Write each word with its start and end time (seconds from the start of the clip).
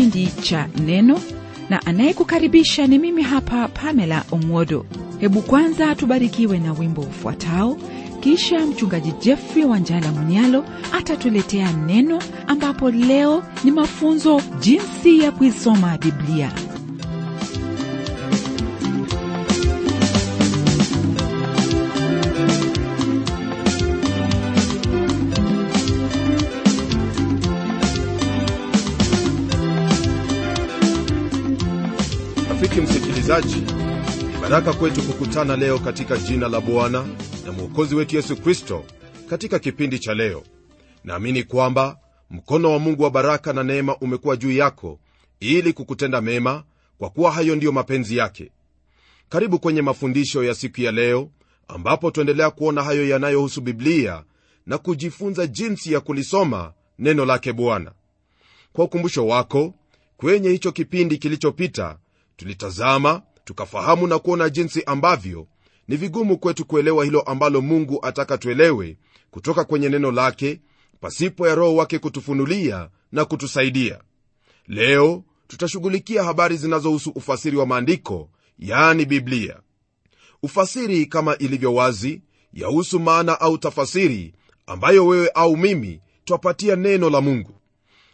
Kipindi 0.00 0.26
cha 0.42 0.68
Neno 0.86 1.20
na 1.70 1.86
anayekukaribisha 1.86 2.86
ni 2.86 2.98
mimi 2.98 3.22
hapa 3.22 3.68
Pamela 3.68 4.24
Omwodo. 4.32 4.86
Hebu 5.18 5.42
kwanza 5.42 5.94
tubarikiwe 5.94 6.58
na 6.58 6.72
wimbo 6.72 7.00
ufuatao, 7.02 7.76
kisha 8.20 8.66
mchungaji 8.66 9.12
Jeffrey 9.20 9.64
Wanjala 9.64 10.12
Munyalo 10.12 10.64
atatuletea 10.92 11.72
neno, 11.72 12.22
ambapo 12.46 12.90
leo 12.90 13.42
ni 13.64 13.70
mafunzo 13.70 14.42
jinsi 14.60 15.18
ya 15.20 15.32
kuisoma 15.32 15.98
Biblia. 15.98 16.52
Msikilizaji 33.38 33.72
ni 34.32 34.40
baraka 34.40 34.72
kwetu 34.72 35.02
kukutana 35.02 35.56
leo 35.56 35.78
katika 35.78 36.16
jina 36.18 36.48
la 36.48 36.60
bwana 36.60 37.06
na 37.46 37.52
mwokozi 37.52 37.94
wetu 37.94 38.16
yesu 38.16 38.36
kristo 38.36 38.84
katika 39.28 39.58
kipindi 39.58 39.98
cha 39.98 40.14
leo. 40.14 40.42
Naamini 41.04 41.42
kwamba 41.42 41.98
mkono 42.30 42.72
wa 42.72 42.78
mungu 42.78 43.02
wa 43.02 43.10
baraka 43.10 43.52
na 43.52 43.62
neema 43.62 43.96
umekuwa 43.96 44.36
juu 44.36 44.52
yako 44.52 44.98
ili 45.40 45.72
kukutenda 45.72 46.20
mema 46.20 46.64
kwa 46.98 47.10
kuwa 47.10 47.32
hayo 47.32 47.56
ndiyo 47.56 47.72
mapenzi 47.72 48.16
yake. 48.16 48.50
Karibu 49.28 49.58
kwenye 49.58 49.82
mafundisho 49.82 50.44
ya 50.44 50.54
siku 50.54 50.80
ya 50.80 50.92
leo 50.92 51.30
ambapo 51.68 52.10
tuendelea 52.10 52.50
kuona 52.50 52.82
hayo 52.82 53.08
yanayohusu 53.08 53.60
biblia 53.60 54.24
na 54.66 54.78
kujifunza 54.78 55.46
jinsi 55.46 55.92
ya 55.92 56.00
kulisoma 56.00 56.72
neno 56.98 57.24
lake 57.24 57.52
bwana. 57.52 57.92
Kwa 58.72 58.84
ukumbusho 58.84 59.26
wako 59.26 59.74
kwenye 60.16 60.48
hicho 60.48 60.72
kipindi 60.72 61.18
kilichopita 61.18 61.98
tulitazama 62.40 63.22
tukafahamu 63.44 64.06
na 64.06 64.18
kuona 64.18 64.50
jinsi 64.50 64.84
ambavyo 64.84 65.46
ni 65.88 65.96
vigumu 65.96 66.38
kwetu 66.38 66.64
kuelewa 66.64 67.04
hilo 67.04 67.20
ambalo 67.20 67.60
mungu 67.60 68.06
ataka 68.06 68.38
tuelewe 68.38 68.96
kutoka 69.30 69.64
kwenye 69.64 69.88
neno 69.88 70.10
lake 70.10 70.60
pasipo 71.00 71.48
ya 71.48 71.54
roho 71.54 71.76
wake 71.76 71.98
kutufunulia 71.98 72.88
na 73.12 73.24
kutusaidia. 73.24 74.00
Leo 74.68 75.24
tutashughulikia 75.48 76.24
habari 76.24 76.56
zinazohusu 76.56 77.10
ufasiri 77.10 77.56
wa 77.56 77.66
maandiko 77.66 78.30
yaani 78.58 79.04
biblia. 79.04 79.56
Ufasiri 80.42 81.06
kama 81.06 81.38
ilivyo 81.38 81.74
wazi 81.74 82.22
yahusu 82.52 83.00
maana 83.00 83.40
au 83.40 83.58
tafasiri 83.58 84.34
ambayo 84.66 85.06
wewe 85.06 85.28
au 85.34 85.56
mimi 85.56 86.00
twapatia 86.24 86.76
neno 86.76 87.10
la 87.10 87.20
mungu. 87.20 87.54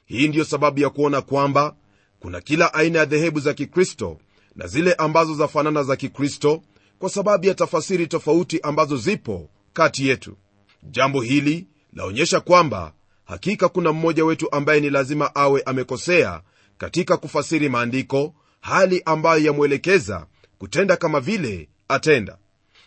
Hii 0.04 0.28
ndiyo 0.28 0.44
sababu 0.44 0.80
ya 0.80 0.90
kuona 0.90 1.20
kwamba 1.22 1.76
kuna 2.20 2.40
kila 2.40 2.74
aina 2.74 2.98
ya 2.98 3.04
dhehebu 3.04 3.40
za 3.40 3.54
kikristo 3.54 4.18
na 4.56 4.66
zile 4.66 4.94
ambazo 4.94 5.34
zafanana 5.34 5.82
za 5.82 5.96
kikristo 5.96 6.62
kwa 6.98 7.10
sababu 7.10 7.46
ya 7.46 7.54
tafasiri 7.54 8.06
tofauti 8.06 8.60
ambazo 8.60 8.96
zipo 8.96 9.50
kati 9.72 10.08
yetu. 10.08 10.36
Jambo 10.82 11.20
hili 11.20 11.66
laonyesha 11.92 12.40
kwamba 12.40 12.92
hakika 13.24 13.68
kuna 13.68 13.92
mmoja 13.92 14.24
wetu 14.24 14.52
ambaye 14.52 14.80
ni 14.80 14.90
lazima 14.90 15.34
awe 15.34 15.62
amekosea 15.62 16.42
katika 16.78 17.16
kufasiri 17.16 17.68
maandiko 17.68 18.34
hali 18.60 19.02
ambayo 19.04 19.44
yamwelekeza 19.44 20.26
kutenda 20.58 20.96
kama 20.96 21.20
vile 21.20 21.68
atenda. 21.88 22.38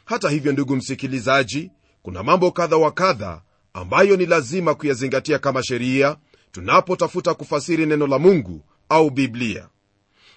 Hata 0.05 0.29
hivyo 0.29 0.51
ndugu 0.51 0.75
msikilizaji 0.75 1.71
kuna 2.01 2.23
mambo 2.23 2.51
kadha 2.51 2.77
wa 2.77 2.91
kadha 2.91 3.41
ambayo 3.73 4.17
ni 4.17 4.25
lazima 4.25 4.75
kuyazingatia 4.75 5.39
kama 5.39 5.63
sheria 5.63 6.17
tunapotafuta 6.51 7.33
kufasiri 7.33 7.85
neno 7.85 8.07
la 8.07 8.19
mungu 8.19 8.61
au 8.89 9.09
biblia. 9.09 9.69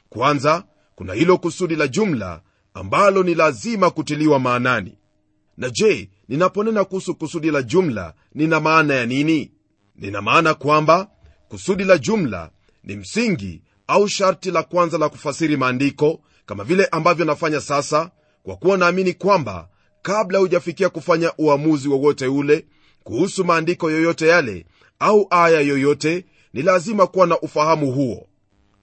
Kwanza 0.08 0.64
kuna 0.94 1.14
hilo 1.14 1.38
kusudi 1.38 1.76
la 1.76 1.88
jumla 1.88 2.40
ambalo 2.74 3.22
ni 3.22 3.34
lazima 3.34 3.90
kutiliwa 3.90 4.38
maanani. 4.38 4.98
Na 5.56 5.70
je 5.70 6.10
ninaponena 6.28 6.84
kuhusu 6.84 7.14
kusudi 7.14 7.50
la 7.50 7.62
jumla 7.62 8.14
nina 8.34 8.60
maana 8.60 8.94
ya 8.94 9.06
nini? 9.06 9.52
Nina 9.96 10.22
maana 10.22 10.54
kwamba 10.54 11.10
kusudi 11.48 11.84
la 11.84 11.98
jumla 11.98 12.50
ni 12.84 12.96
msingi 12.96 13.62
au 13.86 14.08
sharti 14.08 14.50
la 14.50 14.62
kwanza 14.62 14.98
la 14.98 15.08
kufasiri 15.08 15.56
maandiko 15.56 16.20
kama 16.46 16.64
vile 16.64 16.84
ambavyo 16.86 17.24
nafanya 17.24 17.60
sasa 17.60 18.10
kwa 18.42 18.56
kuwa 18.56 18.78
naamini 18.78 19.12
kwamba 19.12 19.69
kabla 20.02 20.38
hujafikia 20.38 20.88
kufanya 20.88 21.32
uamuzi 21.38 21.88
wowote 21.88 22.26
ule 22.26 22.66
kuhusu 23.04 23.44
maandiko 23.44 23.90
yoyote 23.90 24.26
yale 24.28 24.66
au 24.98 25.26
aya 25.30 25.60
yoyote 25.60 26.24
ni 26.52 26.62
lazima 26.62 27.06
kuwa 27.06 27.26
na 27.26 27.40
ufahamu 27.40 27.92
huo 27.92 28.28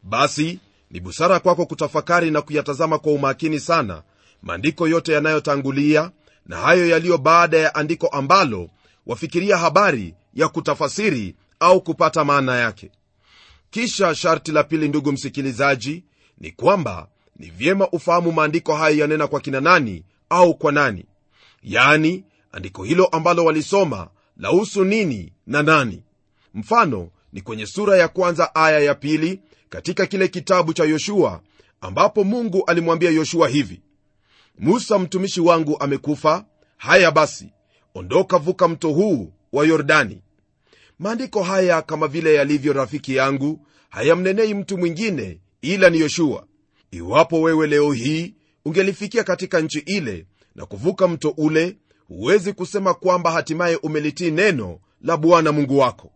basi 0.10 0.60
ni 0.92 1.00
busara 1.00 1.40
kwako 1.40 1.66
kutafakari 1.66 2.32
na 2.32 2.42
kuyatazama 2.42 3.00
kwa 3.00 3.12
umakini 3.14 3.60
sana 3.60 4.04
maandiko 4.44 4.88
yote 4.88 5.14
yanayotangulia 5.14 6.12
na 6.46 6.58
hayo 6.58 6.88
yaliyo 6.90 7.18
baada 7.18 7.58
ya 7.58 7.76
andiko 7.76 8.08
ambalo 8.08 8.70
wafikiria 9.08 9.58
habari 9.58 10.14
ya 10.34 10.48
kutafasiri 10.48 11.36
au 11.60 11.82
kupata 11.82 12.26
maana 12.26 12.58
yake. 12.58 12.92
Kisha 13.70 14.16
sharti 14.16 14.52
la 14.52 14.64
pili 14.64 14.88
ndugu 14.88 15.12
msikilizaji 15.12 16.04
ni 16.40 16.52
kwamba 16.52 17.08
ni 17.40 17.50
vyema 17.50 17.90
ufahamu 17.90 18.32
maandiko 18.32 18.76
hayo 18.76 18.98
yanena 18.98 19.28
kwa 19.28 19.40
kina 19.40 19.62
nani 19.62 20.04
au 20.30 20.56
kwa 20.56 20.72
nani. 20.72 21.06
Yaani 21.64 22.24
andiko 22.52 22.84
hilo 22.84 23.06
ambalo 23.06 23.46
walisoma 23.46 24.08
lahusu 24.38 24.84
nini 24.86 25.34
na 25.48 25.64
nani. 25.64 26.04
Mfano 26.54 27.10
ni 27.34 27.42
kwenye 27.42 27.66
sura 27.66 27.98
ya 27.98 28.08
kwanza 28.08 28.56
aya 28.56 28.80
ya 28.80 28.96
pili 28.96 29.40
katika 29.70 30.06
kile 30.06 30.28
kitabu 30.28 30.74
cha 30.74 30.84
yoshua 30.84 31.42
ambapo 31.82 32.24
mungu 32.24 32.64
alimwambia 32.68 33.10
yoshua 33.12 33.48
hivi 33.48 33.82
musa 34.60 35.00
mtumishi 35.00 35.42
wangu 35.42 35.78
amekufa 35.80 36.46
haya 36.78 37.12
basi 37.12 37.50
ondoka 37.96 38.38
vuka 38.38 38.68
mto 38.68 38.90
huu 38.90 39.34
wa 39.54 39.66
yordani. 39.66 40.22
Maandiko 41.00 41.44
haya 41.44 41.82
kama 41.82 42.08
vile 42.08 42.34
yalivyo 42.34 42.74
rafiki 42.74 43.16
yangu 43.16 43.66
hayamnenei 43.90 44.54
mtu 44.54 44.78
mwingine 44.78 45.40
ila 45.62 45.90
ni 45.90 46.00
yoshua. 46.00 46.46
Iwapo 46.92 47.42
wewe 47.42 47.68
leo 47.68 47.92
hii 47.92 48.34
ungelifikia 48.66 49.24
katika 49.24 49.60
nchi 49.62 49.80
ile 49.80 50.26
na 50.56 50.66
kuvuka 50.66 51.08
mto 51.08 51.34
ule 51.38 51.78
huwezi 52.08 52.54
kusema 52.54 52.94
kwamba 52.94 53.32
hatimaye 53.32 53.76
umelitii 53.76 54.32
neno 54.32 54.80
la 55.02 55.18
bwana 55.18 55.52
mungu 55.52 55.78
wako. 55.78 56.12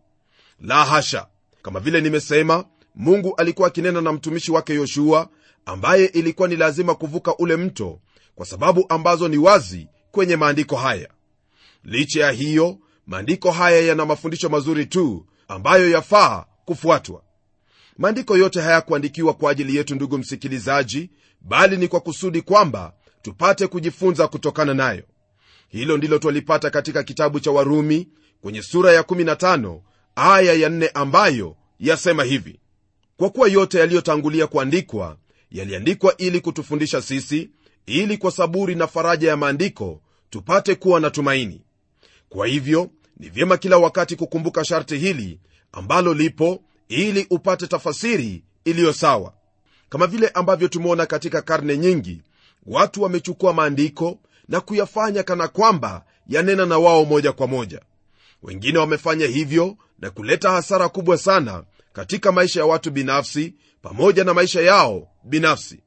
La 0.60 0.84
hasha! 0.84 1.26
Kama 1.62 1.80
vile 1.80 2.00
nimesema 2.00 2.64
mungu 2.94 3.34
alikuwa 3.36 3.68
akinena 3.68 4.00
na 4.00 4.12
mtumishi 4.12 4.52
wake 4.52 4.74
yoshua 4.74 5.28
ambaye 5.66 6.06
ilikuwa 6.06 6.48
ni 6.48 6.56
lazima 6.56 6.94
kuvuka 6.94 7.36
ule 7.36 7.56
mto 7.56 8.00
kwa 8.34 8.46
sababu 8.46 8.86
ambazo 8.88 9.28
ni 9.28 9.38
wazi 9.38 9.88
kwenye 10.10 10.36
maandiko 10.36 10.76
haya. 10.76 11.08
Licha 11.84 12.20
ya 12.20 12.30
hiyo 12.30 12.78
maandiko 13.06 13.50
haya 13.50 13.80
yana 13.80 14.06
mafundisho 14.06 14.48
mazuri 14.48 14.86
tu 14.86 15.26
ambayo 15.48 15.90
yafaa 15.90 16.44
kufuatwa. 16.64 17.22
Maandiko 17.98 18.36
yote 18.36 18.60
hayakuandikiwa 18.60 19.34
kwa 19.34 19.50
ajili 19.50 19.76
yetu 19.76 19.94
ndugu 19.94 20.18
msikilizaji 20.18 21.10
bali 21.40 21.76
ni 21.76 21.88
kwa 21.88 22.00
kusudi 22.00 22.42
kwamba 22.42 22.92
tupate 23.22 23.66
kujifunza 23.66 24.28
kutokana 24.28 24.74
nayo. 24.74 25.02
Hilo 25.68 25.96
ndilo 25.96 26.18
twalipata 26.18 26.70
katika 26.70 27.02
kitabu 27.02 27.40
cha 27.40 27.50
warumi 27.50 28.08
kwenye 28.40 28.62
sura 28.62 28.92
ya 28.92 29.02
15 29.02 29.80
aya 30.16 30.52
ya 30.52 30.68
4 30.68 30.90
ambayo 30.94 31.56
yasema 31.80 32.24
hivi 32.24 32.60
kwa 33.16 33.30
kuwa 33.30 33.48
yote 33.48 33.78
yaliyotangulia 33.78 34.46
kuandikwa 34.46 35.16
yaliandikwa 35.50 36.16
ili 36.16 36.40
kutufundisha 36.40 37.02
sisi 37.02 37.50
ili 37.86 38.18
kwa 38.18 38.30
saburi 38.30 38.74
na 38.74 38.86
faraja 38.86 39.28
ya 39.28 39.36
maandiko 39.36 40.00
tupate 40.30 40.74
kuwa 40.74 41.00
na 41.00 41.10
tumaini. 41.10 41.60
Kwa 42.28 42.46
hivyo 42.46 42.90
ni 43.16 43.28
vyema 43.28 43.56
kila 43.56 43.78
wakati 43.78 44.16
kukumbuka 44.16 44.64
sharti 44.64 44.98
hili 44.98 45.40
ambalo 45.72 46.14
lipo 46.14 46.62
ili 46.88 47.26
upate 47.30 47.66
tafasiri 47.66 48.44
iliyo 48.64 48.92
sawa. 48.92 49.32
Kama 49.88 50.06
vile 50.06 50.28
ambavyo 50.28 50.68
tumeona 50.68 51.06
katika 51.06 51.42
karne 51.42 51.78
nyingi 51.78 52.22
watu 52.66 53.02
wamechukua 53.02 53.52
maandiko 53.52 54.18
na 54.48 54.60
kuyafanya 54.60 55.22
kana 55.22 55.48
kwamba 55.48 56.04
yanena 56.28 56.66
na 56.66 56.78
wao 56.78 57.04
moja 57.04 57.32
kwa 57.32 57.46
moja. 57.46 57.80
Wengine 58.42 58.78
wamefanya 58.78 59.26
hivyo 59.26 59.76
na 59.98 60.10
kuleta 60.10 60.50
hasara 60.50 60.88
kubwa 60.88 61.18
sana 61.18 61.64
katika 61.94 62.32
maisha 62.32 62.60
ya 62.60 62.66
watu 62.66 62.90
binafsi 62.90 63.54
pamoja 63.82 64.24
na 64.24 64.34
maisha 64.34 64.60
yao 64.60 65.08
binafsi. 65.24 65.80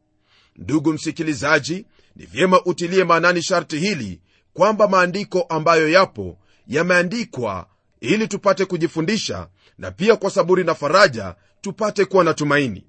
Ndugu 0.56 0.94
msikilizaji 0.94 1.86
ni 2.16 2.26
vyema 2.26 2.62
utilie 2.66 3.04
maanani 3.04 3.42
sharti 3.42 3.80
hili 3.80 4.22
kwamba 4.54 4.88
maandiko 4.88 5.42
ambayo 5.42 5.90
yapo 5.90 6.38
yameandikwa 6.68 7.68
ili 8.02 8.28
tupate 8.28 8.66
kujifundisha 8.66 9.48
na 9.78 9.92
pia 9.92 10.16
kwa 10.16 10.32
saburi 10.32 10.64
na 10.64 10.76
faraja 10.76 11.36
tupate 11.62 12.06
kuwa 12.06 12.24
na 12.24 12.34
tumaini. 12.34 12.84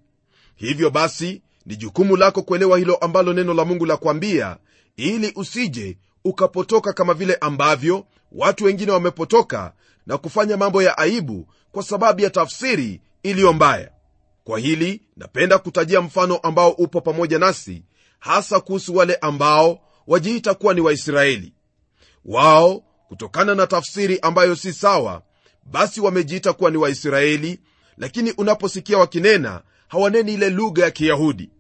Hivyo 0.57 0.91
basi 0.91 1.43
ni 1.67 1.77
jukumu 1.77 2.17
lako 2.17 2.43
kuelewa 2.43 2.79
hilo 2.79 2.97
ambalo 2.97 3.33
neno 3.33 3.55
la 3.55 3.65
mungu 3.65 3.87
la 3.87 3.97
kuambia 3.97 4.57
ili 4.97 5.33
usije 5.37 5.99
ukapotoka 6.25 6.93
kama 6.93 7.15
vile 7.15 7.35
ambavyo 7.35 8.07
watu 8.33 8.65
wengine 8.65 8.93
wamepotoka 8.93 9.73
na 10.07 10.19
kufanya 10.19 10.57
mambo 10.57 10.83
ya 10.83 10.99
aibu 10.99 11.49
kwa 11.73 11.83
sababu 11.83 12.21
ya 12.21 12.31
tafsiri 12.31 13.01
iliyo 13.23 13.53
mbaya. 13.53 13.91
Kwa 14.45 14.59
hili 14.59 15.03
napenda 15.17 15.59
kutajia 15.59 16.01
mfano 16.01 16.37
ambao 16.37 16.71
upo 16.71 17.01
pamoja 17.01 17.39
nasi 17.39 17.83
hasa 18.19 18.61
kuhusu 18.61 18.97
wale 18.97 19.15
ambao 19.15 19.81
wajiita 20.07 20.55
kuwa 20.55 20.75
ni 20.75 20.81
waisraeli. 20.81 21.53
Wao 22.25 22.83
kutokana 23.09 23.55
na 23.55 23.67
tafsiri 23.67 24.19
ambayo 24.21 24.57
si 24.57 24.73
sawa 24.73 25.23
basi 25.65 26.01
wamejiita 26.01 26.53
kuwa 26.53 26.71
ni 26.71 26.77
waisraeli 26.77 27.61
lakini 27.97 28.33
unaposikia 28.33 28.99
wakinena 28.99 29.63
hawaneni 29.89 30.35
ile 30.35 30.51
lugha 30.51 30.85
ya 30.85 30.91
kiyahudi. 30.91 31.51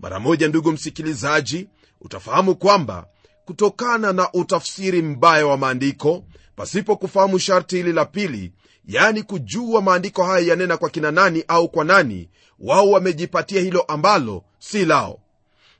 Mara 0.00 0.20
moja 0.20 0.48
ndugu 0.48 0.72
msikilizaji 0.72 1.68
utafahamu 2.00 2.54
kwamba 2.56 3.06
kutokana 3.44 4.12
na 4.12 4.32
utafsiri 4.32 5.02
mbaya 5.02 5.46
wa 5.46 5.56
maandiko 5.56 6.24
pasipo 6.56 6.96
kufahamu 6.96 7.38
sharti 7.38 7.76
hili 7.76 7.92
la 7.92 8.04
pili 8.04 8.52
yaani 8.86 9.22
kujua 9.22 9.82
maandiko 9.82 10.24
haya 10.24 10.46
yanena 10.46 10.76
kwa 10.76 10.90
kina 10.90 11.10
nani 11.10 11.44
au 11.48 11.68
kwa 11.68 11.84
nani 11.84 12.28
wao 12.58 12.90
wamejipatia 12.90 13.60
hilo 13.60 13.80
ambalo 13.82 14.44
si 14.58 14.84
lao. 14.84 15.20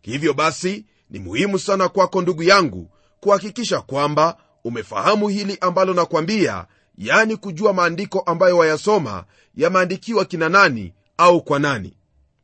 Hivyo 0.03 0.35
basi 0.35 0.85
ni 1.11 1.19
muhimu 1.19 1.59
sana 1.59 1.89
kwako 1.89 2.23
ndugu 2.23 2.43
yangu 2.43 2.91
kuhakikisha 3.21 3.81
kwamba 3.81 4.37
umefahamu 4.65 5.29
hili 5.29 5.59
ambalo 5.61 5.95
nakwambia 5.95 6.67
yani 6.99 7.37
kujua 7.37 7.73
maandiko 7.73 8.21
ambayo 8.21 8.59
wayasoma 8.59 9.25
yameandikiwa 9.57 10.25
kina 10.25 10.49
nani 10.49 10.93
au 11.17 11.43
kwa 11.43 11.59
nani. 11.59 11.97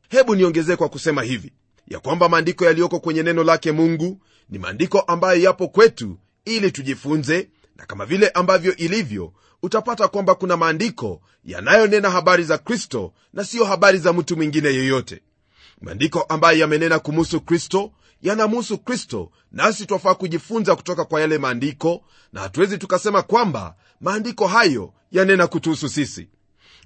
Hebu 0.09 0.35
niongezee 0.35 0.75
kwa 0.75 0.89
kusema 0.89 1.23
hivi 1.23 1.51
ya 1.87 1.99
kwamba 1.99 2.29
maandiko 2.29 2.65
yaliyoko 2.65 2.99
kwenye 2.99 3.23
neno 3.23 3.43
lake 3.43 3.71
mungu 3.71 4.19
ni 4.49 4.59
maandiko 4.59 4.99
ambayo 4.99 5.41
yapo 5.41 5.67
kwetu 5.67 6.17
ili 6.45 6.71
tujifunze 6.71 7.49
na 7.75 7.85
kama 7.85 8.05
vile 8.05 8.29
ambavyo 8.29 8.75
ilivyo 8.75 9.33
utapata 9.63 10.07
kwamba 10.07 10.35
kuna 10.35 10.57
maandiko 10.57 11.21
yanayonena 11.45 12.09
habari 12.09 12.43
za 12.43 12.57
kristo 12.57 13.13
na 13.33 13.43
siyo 13.43 13.65
habari 13.65 13.97
za 13.97 14.13
mtu 14.13 14.35
mwingine 14.37 14.69
yeyote. 14.69 15.21
Maandiko 15.81 16.21
ambayo 16.21 16.59
yamenena 16.59 16.99
kumuhusu 16.99 17.41
kristo 17.41 17.91
yanamuhusu 18.21 18.77
kristo 18.77 19.31
nasi 19.51 19.85
twafaa 19.85 20.13
kujifunza 20.15 20.75
kutoka 20.75 21.05
kwa 21.05 21.21
yale 21.21 21.37
maandiko 21.37 22.03
na 22.33 22.41
hatuwezi 22.41 22.77
tukasema 22.77 23.21
kwamba 23.21 23.75
maandiko 24.01 24.47
hayo 24.47 24.93
yanena 25.11 25.47
kutuhusu 25.47 25.89
sisi. 25.89 26.27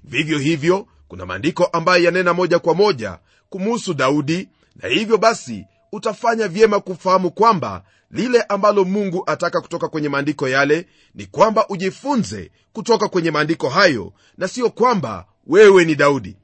Vivyo 0.04 0.38
hivyo 0.38 0.86
kuna 1.08 1.26
maandiko 1.26 1.64
ambayo 1.64 2.04
yanena 2.04 2.34
moja 2.34 2.58
kwa 2.58 2.74
moja 2.74 3.18
kumuhusu 3.50 3.94
daudi 3.94 4.48
na 4.76 4.88
hivyo 4.88 5.18
basi 5.18 5.66
utafanya 5.92 6.48
vyema 6.48 6.80
kufahamu 6.80 7.30
kwamba 7.30 7.82
lile 8.10 8.42
ambalo 8.42 8.84
mungu 8.84 9.22
ataka 9.26 9.60
kutoka 9.60 9.88
kwenye 9.88 10.08
maandiko 10.08 10.48
yale 10.48 10.86
ni 11.14 11.26
kwamba 11.26 11.68
ujifunze 11.68 12.50
kutoka 12.72 13.08
kwenye 13.08 13.30
maandiko 13.30 13.68
hayo 13.68 14.12
na 14.38 14.48
siyo 14.48 14.70
kwamba 14.70 15.26
wewe 15.46 15.84
ni 15.84 15.94
daudi. 15.94 16.36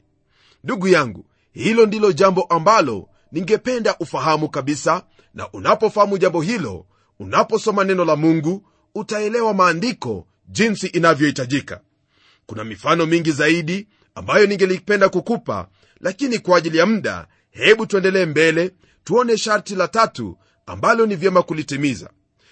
Ndugu 0.64 0.88
yangu 0.88 1.24
hilo 1.52 1.86
ndilo 1.86 2.12
jambo 2.12 2.42
ambalo 2.42 3.08
ningependa 3.32 3.96
ufahamu 3.98 4.48
kabisa 4.48 5.02
na 5.34 5.50
unapofahamu 5.52 6.18
jambo 6.18 6.42
hilo 6.42 6.86
unaposoma 7.18 7.84
neno 7.84 8.04
la 8.04 8.16
mungu 8.16 8.66
utaelewa 8.94 9.54
maandiko 9.54 10.26
jinsi 10.48 10.86
inavyohitajika. 10.86 11.80
Kuna 12.46 12.64
mifano 12.64 13.06
mingi 13.06 13.32
zaidi 13.32 13.88
ambayo 14.14 14.46
ningelipenda 14.46 15.08
kukupa 15.08 15.68
lakini 16.00 16.38
kwa 16.38 16.58
ajili 16.58 16.78
ya 16.78 16.86
muda 16.86 17.26
hebu 17.50 17.86
tuendelee 17.86 18.26
mbele 18.26 18.70
tuone 19.04 19.38
sharti 19.38 19.74
la 19.74 19.88
tatu 19.88 20.38
ambalo 20.66 21.06
ni 21.06 21.16
vyema 21.16 21.42
kulitimiza. 21.42 22.10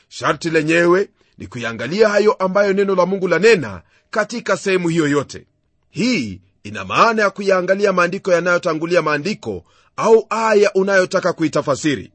Sharti 0.08 0.50
lenyewe 0.50 1.08
ni 1.38 1.46
kuiangalia 1.46 2.08
hayo 2.08 2.32
ambayo 2.32 2.72
neno 2.72 2.94
la 2.94 3.06
mungu 3.06 3.28
lanena 3.28 3.82
katika 4.10 4.56
sehemu 4.56 4.88
hiyo 4.88 5.08
yote. 5.08 5.46
Hii 5.90 6.40
ina 6.62 6.84
maana 6.84 7.22
ya 7.22 7.31
kuyaangalia 7.31 7.93
maandiko 7.93 8.32
yanayotangulia 8.32 9.02
maandiko 9.02 9.64
au 9.96 10.26
aya 10.31 10.72
unayotaka 10.75 11.32
kuitafasiri. 11.32 12.12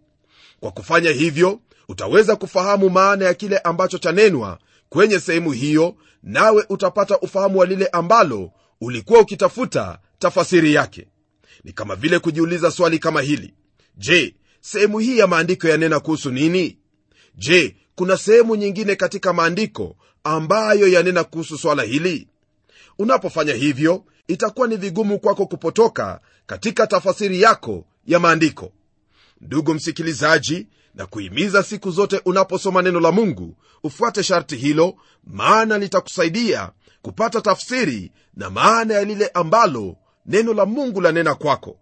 Kwa 0.60 0.72
kufanya 0.72 1.10
hivyo 1.12 1.60
utaweza 1.88 2.36
kufahamu 2.36 2.90
maana 2.90 3.26
ya 3.26 3.34
kile 3.34 3.58
ambacho 3.58 3.98
chanenwa 3.98 4.60
kwenye 4.90 5.20
sehemu 5.20 5.52
hiyo 5.52 5.96
nawe 6.24 6.66
utapata 6.70 7.20
ufahamu 7.20 7.60
wa 7.60 7.66
lile 7.66 7.88
ambalo 7.88 8.52
ulikuwa 8.82 9.20
ukitafuta 9.20 10.00
tafasiri 10.20 10.74
yake. 10.74 11.08
Ni 11.64 11.74
kama 11.74 11.96
vile 11.96 12.20
kujiuliza 12.20 12.72
swali 12.72 13.00
kama 13.00 13.22
hili 13.22 13.54
je 13.98 14.36
sehemu 14.62 15.00
hii 15.00 15.18
ya 15.18 15.28
maandiko 15.28 15.68
yanena 15.68 16.00
kuhusu 16.00 16.32
nini? 16.32 16.78
Je 17.36 17.76
kuna 17.96 18.18
sehemu 18.18 18.56
nyingine 18.56 18.96
katika 18.96 19.34
maandiko 19.34 19.96
ambayo 20.24 20.88
yanena 20.88 21.24
kuhusu 21.24 21.58
swala 21.58 21.84
hili? 21.84 22.28
Unapofanya 23.00 23.54
hivyo 23.54 24.04
itakuwa 24.28 24.68
ni 24.68 24.78
vigumu 24.78 25.20
kwako 25.20 25.46
kupotoka 25.46 26.20
katika 26.46 26.88
tafasiri 26.88 27.42
yako 27.42 27.86
ya 28.06 28.20
maandiko. 28.20 28.72
Ndugu 29.42 29.74
msikilizaji 29.74 30.68
na 30.96 31.06
kuhimiza 31.06 31.64
siku 31.64 31.92
zote 31.92 32.22
unaposoma 32.26 32.82
neno 32.82 33.00
la 33.00 33.12
mungu 33.12 33.58
ufuate 33.84 34.24
sharti 34.24 34.56
hilo 34.56 34.96
maana 35.24 35.78
litakusaidia 35.78 36.72
kupata 37.02 37.42
tafsiri 37.42 38.12
na 38.34 38.50
maana 38.50 38.94
ya 38.94 39.04
lile 39.04 39.28
ambalo 39.28 39.96
neno 40.26 40.54
la 40.54 40.66
mungu 40.66 41.02
lanena 41.02 41.36
kwako 41.36 41.80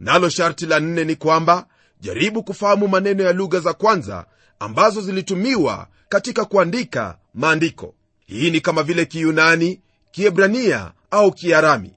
nalo 0.00 0.28
sharti 0.28 0.66
la 0.66 0.80
nne 0.80 1.04
ni 1.04 1.16
kwamba 1.16 1.66
jaribu 2.00 2.42
kufahamu 2.42 2.88
maneno 2.88 3.22
ya 3.24 3.32
lugha 3.32 3.60
za 3.60 3.72
kwanza 3.72 4.26
ambazo 4.58 5.00
zilitumiwa 5.00 5.86
katika 6.08 6.44
kuandika 6.44 7.18
maandiko. 7.34 7.94
Hii 8.26 8.50
ni 8.50 8.60
kama 8.60 8.82
vile 8.82 9.04
kiyunani 9.04 9.80
kiebrania 10.10 10.92
au 11.10 11.32
kiarami. 11.32 11.92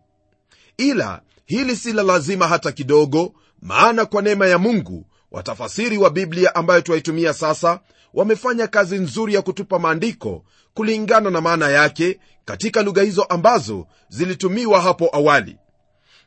Ila 0.77 1.22
hili 1.45 1.75
si 1.75 1.93
la 1.93 2.03
lazima 2.03 2.48
hata 2.48 2.72
kidogo 2.72 3.33
maana 3.62 4.05
kwa 4.05 4.22
neema 4.22 4.48
ya 4.48 4.57
mungu 4.57 5.05
watafasiri 5.31 5.98
wa 5.98 6.10
biblia 6.10 6.55
ambayo 6.55 6.81
twaitumia 6.81 7.33
sasa 7.33 7.79
wamefanya 8.13 8.67
kazi 8.67 8.98
nzuri 9.00 9.33
ya 9.33 9.41
kutupa 9.41 9.79
maandiko 9.79 10.43
kulingana 10.74 11.29
na 11.29 11.41
maana 11.41 11.69
yake 11.69 12.19
katika 12.45 12.81
lugha 12.81 13.01
hizo 13.01 13.24
ambazo 13.24 13.88
zilitumiwa 14.10 14.81
hapo 14.81 15.10
awali 15.13 15.57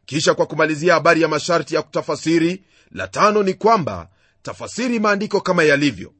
kisha 0.06 0.34
kwa 0.34 0.46
kumalizia 0.46 0.94
habari 0.94 1.22
ya 1.22 1.28
masharti 1.28 1.74
ya 1.74 1.82
kutafasiri 1.82 2.64
la 2.92 3.08
tano 3.08 3.42
ni 3.42 3.54
kwamba 3.54 4.08
tafasiri 4.42 4.98
maandiko 5.00 5.40
kama 5.40 5.62
yalivyo. 5.64 6.12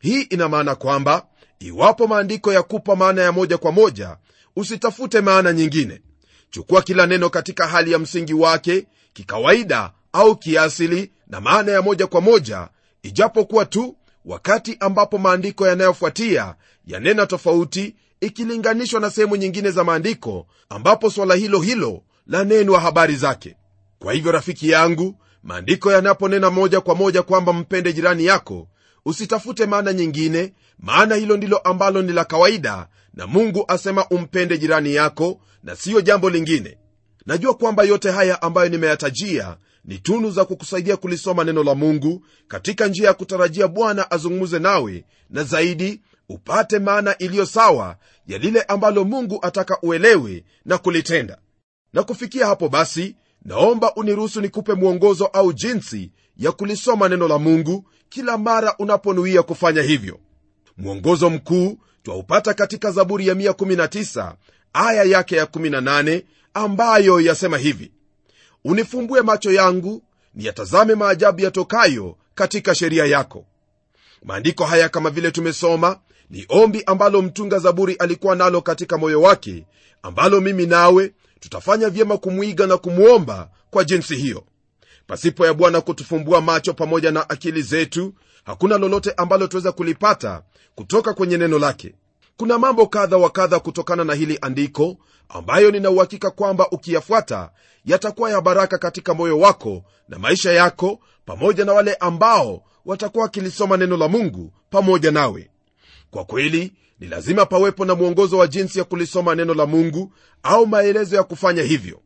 Hii 0.00 0.20
ina 0.22 0.48
maana 0.48 0.74
kwamba 0.74 1.26
iwapo 1.58 2.06
maandiko 2.06 2.52
yakupa 2.52 2.96
maana 2.96 3.22
ya 3.22 3.32
moja 3.32 3.58
kwa 3.58 3.72
moja 3.72 4.16
usitafute 4.56 5.20
maana 5.20 5.52
nyingine. 5.52 6.02
Chukua 6.50 6.82
kila 6.82 7.06
neno 7.06 7.30
katika 7.30 7.66
hali 7.66 7.92
ya 7.92 7.98
msingi 7.98 8.34
wake 8.34 8.86
kikawaida 9.12 9.92
au 10.12 10.36
kiasili 10.36 11.12
na 11.26 11.40
maana 11.40 11.72
ya 11.72 11.82
moja 11.82 12.06
kwa 12.06 12.20
moja 12.20 12.68
ijapokuwa 13.02 13.64
tu 13.64 13.96
wakati 14.24 14.76
ambapo 14.80 15.18
maandiko 15.18 15.66
yanayofuatia 15.66 16.54
yanena 16.86 17.26
tofauti 17.26 17.96
ikilinganishwa 18.20 19.00
na 19.00 19.10
sehemu 19.10 19.36
nyingine 19.36 19.70
za 19.70 19.84
maandiko 19.84 20.46
ambapo 20.68 21.10
swala 21.10 21.34
hilo 21.34 21.60
hilo 21.60 22.02
lanenwa 22.28 22.80
habari 22.80 23.16
zake. 23.16 23.56
Kwa 23.98 24.12
hivyo 24.12 24.32
rafiki 24.32 24.70
yangu 24.70 25.14
maandiko 25.42 25.92
yanaponena 25.92 26.50
moja 26.50 26.80
kwa 26.80 26.94
moja 26.94 27.22
kwamba 27.22 27.52
mpende 27.52 27.92
jirani 27.92 28.24
yako 28.24 28.68
usitafute 29.04 29.66
maana 29.66 29.92
nyingine 29.92 30.52
maana 30.78 31.14
hilo 31.14 31.36
ndilo 31.36 31.58
ambalo 31.58 32.02
ni 32.02 32.12
la 32.12 32.24
kawaida 32.24 32.88
na 33.14 33.26
mungu 33.26 33.64
asema 33.68 34.08
umpende 34.08 34.58
jirani 34.58 34.94
yako 34.94 35.40
na 35.62 35.76
siyo 35.76 36.00
jambo 36.00 36.30
lingine. 36.30 36.78
Najua 37.26 37.54
kwamba 37.54 37.82
yote 37.82 38.10
haya 38.10 38.42
ambayo 38.42 38.68
nimeyatajia 38.68 39.56
ni 39.84 39.98
tunu 39.98 40.30
za 40.30 40.44
kukusaidia 40.44 40.96
kulisoma 40.96 41.44
neno 41.44 41.62
la 41.64 41.74
mungu 41.74 42.24
katika 42.48 42.86
njia 42.86 43.06
ya 43.06 43.14
kutarajia 43.14 43.68
bwana 43.68 44.10
azungumze 44.10 44.58
nawe 44.58 45.04
na 45.30 45.44
zaidi 45.44 46.00
upate 46.28 46.78
maana 46.78 47.18
iliyo 47.18 47.46
sawa 47.46 47.96
ya 48.26 48.38
lile 48.38 48.62
ambalo 48.62 49.04
mungu 49.04 49.38
ataka 49.42 49.78
uelewe 49.82 50.44
na 50.64 50.78
kulitenda 50.78 51.38
na 51.98 52.04
kufikia 52.04 52.46
hapo 52.46 52.68
basi 52.68 53.16
naomba 53.44 53.94
uniruhusu 53.94 54.40
nikupe 54.40 54.74
mwongozo 54.74 55.26
au 55.26 55.52
jinsi 55.52 56.10
ya 56.36 56.52
kulisoma 56.52 57.08
neno 57.08 57.28
la 57.28 57.38
mungu 57.38 57.84
kila 58.08 58.38
mara 58.38 58.74
unaponuia 58.78 59.42
kufanya 59.42 59.82
hivyo. 59.82 60.20
Mwongozo 60.76 61.30
mkuu 61.30 61.78
twaupata 62.02 62.54
katika 62.54 62.90
zaburi 62.90 63.26
ya 63.26 63.34
119 63.34 64.34
aya 64.72 65.02
yake 65.04 65.36
ya 65.36 65.44
18 65.44 66.22
ambayo 66.54 67.20
yasema 67.20 67.58
hivi. 67.58 67.92
Unifumbue 68.64 69.22
macho 69.22 69.52
yangu 69.52 70.02
niyatazame 70.34 70.94
maajabu 70.94 71.40
yatokayo 71.40 72.16
katika 72.34 72.74
sheria 72.74 73.04
yako. 73.06 73.44
Maandiko 74.24 74.64
haya 74.64 74.88
kama 74.88 75.10
vile 75.10 75.30
tumesoma 75.30 76.00
ni 76.30 76.46
ombi 76.48 76.82
ambalo 76.86 77.22
mtunga 77.22 77.58
zaburi 77.58 77.94
alikuwa 77.94 78.36
nalo 78.36 78.60
katika 78.60 78.98
moyo 78.98 79.22
wake 79.22 79.66
ambalo 80.02 80.40
mimi 80.40 80.66
nawe 80.66 81.12
tutafanya 81.40 81.90
vyema 81.90 82.16
kumwiga 82.18 82.66
na 82.66 82.76
kumwomba 82.76 83.50
kwa 83.70 83.84
jinsi 83.84 84.16
hiyo. 84.16 84.44
Pasipo 85.06 85.46
ya 85.46 85.54
bwana 85.54 85.80
kutufumbua 85.80 86.40
macho 86.40 86.74
pamoja 86.74 87.10
na 87.10 87.30
akili 87.30 87.62
zetu 87.62 88.14
hakuna 88.44 88.78
lolote 88.78 89.12
ambalo 89.16 89.46
tuweza 89.46 89.72
kulipata 89.72 90.42
kutoka 90.74 91.14
kwenye 91.14 91.36
neno 91.36 91.58
lake. 91.58 91.94
Kuna 92.36 92.58
mambo 92.58 92.86
kadha 92.86 93.16
wa 93.16 93.30
kadha 93.30 93.60
kutokana 93.60 94.04
na 94.04 94.14
hili 94.14 94.38
andiko 94.42 94.96
ambayo 95.28 95.70
ninauhakika 95.70 96.30
kwamba 96.30 96.70
ukiyafuata 96.70 97.50
yatakuwa 97.84 98.30
ya 98.30 98.40
baraka 98.40 98.78
katika 98.78 99.14
moyo 99.14 99.38
wako 99.38 99.82
na 100.08 100.18
maisha 100.18 100.52
yako 100.52 101.00
pamoja 101.24 101.64
na 101.64 101.72
wale 101.72 101.94
ambao 101.94 102.62
watakuwa 102.86 103.24
wakilisoma 103.24 103.76
neno 103.76 103.96
la 103.96 104.08
mungu 104.08 104.52
pamoja 104.70 105.10
nawe 105.10 105.50
kwa 106.10 106.24
kweli 106.24 106.72
ni 107.00 107.06
lazima 107.08 107.46
pawepo 107.46 107.84
na 107.84 107.94
mwongozo 107.94 108.38
wa 108.38 108.46
jinsi 108.46 108.78
ya 108.78 108.84
kulisoma 108.84 109.34
neno 109.34 109.54
la 109.54 109.66
mungu 109.66 110.12
au 110.42 110.66
maelezo 110.66 111.16
ya 111.16 111.22
kufanya 111.22 111.62
hivyo. 111.62 112.00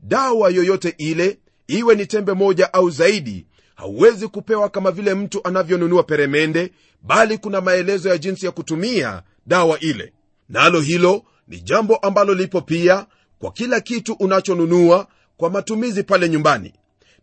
Dawa 0.00 0.50
yoyote 0.50 0.94
ile 0.98 1.38
iwe 1.66 1.94
ni 1.94 2.06
tembe 2.06 2.32
moja 2.32 2.72
au 2.72 2.90
zaidi 2.90 3.46
hauwezi 3.74 4.28
kupewa 4.28 4.68
kama 4.68 4.90
vile 4.90 5.14
mtu 5.14 5.40
anavyonunua 5.44 6.02
peremende 6.02 6.72
bali 7.02 7.38
kuna 7.38 7.60
maelezo 7.60 8.08
ya 8.08 8.18
jinsi 8.18 8.46
ya 8.46 8.52
kutumia 8.52 9.22
dawa 9.46 9.78
ile. 9.80 10.12
Nalo 10.48 10.78
na 10.78 10.84
hilo 10.84 11.24
ni 11.48 11.60
jambo 11.60 11.96
ambalo 11.96 12.34
lipo 12.34 12.60
pia 12.60 13.06
kwa 13.38 13.52
kila 13.52 13.80
kitu 13.80 14.12
unachonunua 14.12 15.06
kwa 15.36 15.50
matumizi 15.50 16.02
pale 16.02 16.28
nyumbani. 16.28 16.72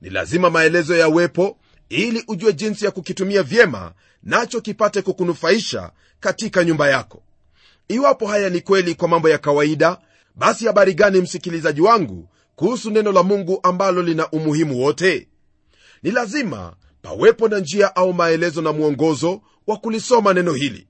Ni 0.02 0.10
lazima 0.10 0.50
maelezo 0.50 0.96
yawepo 0.96 1.58
ili 1.90 2.24
ujue 2.28 2.54
jinsi 2.54 2.86
ya 2.86 2.92
kukitumia 2.92 3.44
vyema 3.44 3.94
nacho 4.24 4.62
kipate 4.62 5.02
kukunufaisha 5.02 5.92
katika 6.20 6.64
nyumba 6.64 6.90
yako. 6.90 7.24
Iwapo 7.88 8.28
haya 8.28 8.50
ni 8.50 8.62
kweli 8.62 8.96
kwa 8.96 9.08
mambo 9.08 9.30
ya 9.30 9.38
kawaida 9.38 9.98
basi 10.36 10.66
habari 10.66 10.94
gani 10.94 11.22
msikilizaji 11.22 11.82
wangu 11.82 12.30
kuhusu 12.56 12.92
neno 12.92 13.12
la 13.12 13.24
mungu 13.24 13.60
ambalo 13.64 14.02
lina 14.02 14.30
umuhimu 14.30 14.80
wote? 14.82 15.28
Ni 16.04 16.12
lazima 16.12 16.76
pawepo 17.02 17.48
na 17.48 17.60
njia 17.60 17.96
au 17.96 18.14
maelezo 18.14 18.62
na 18.62 18.72
mwongozo 18.72 19.42
wa 19.68 19.78
kulisoma 19.78 20.34
neno 20.34 20.54
hili. 20.54 20.88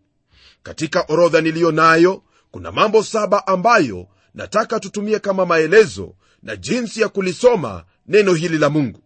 Katika 0.64 1.06
orodha 1.08 1.42
niliyo 1.42 1.72
nayo 1.72 2.24
kuna 2.52 2.72
mambo 2.72 3.04
saba 3.04 3.48
ambayo 3.48 4.08
nataka 4.34 4.80
tutumie 4.80 5.20
kama 5.20 5.46
maelezo 5.46 6.16
na 6.44 6.56
jinsi 6.56 7.02
ya 7.02 7.10
kulisoma 7.10 7.84
neno 8.08 8.34
hili 8.34 8.58
la 8.58 8.70
mungu. 8.70 9.02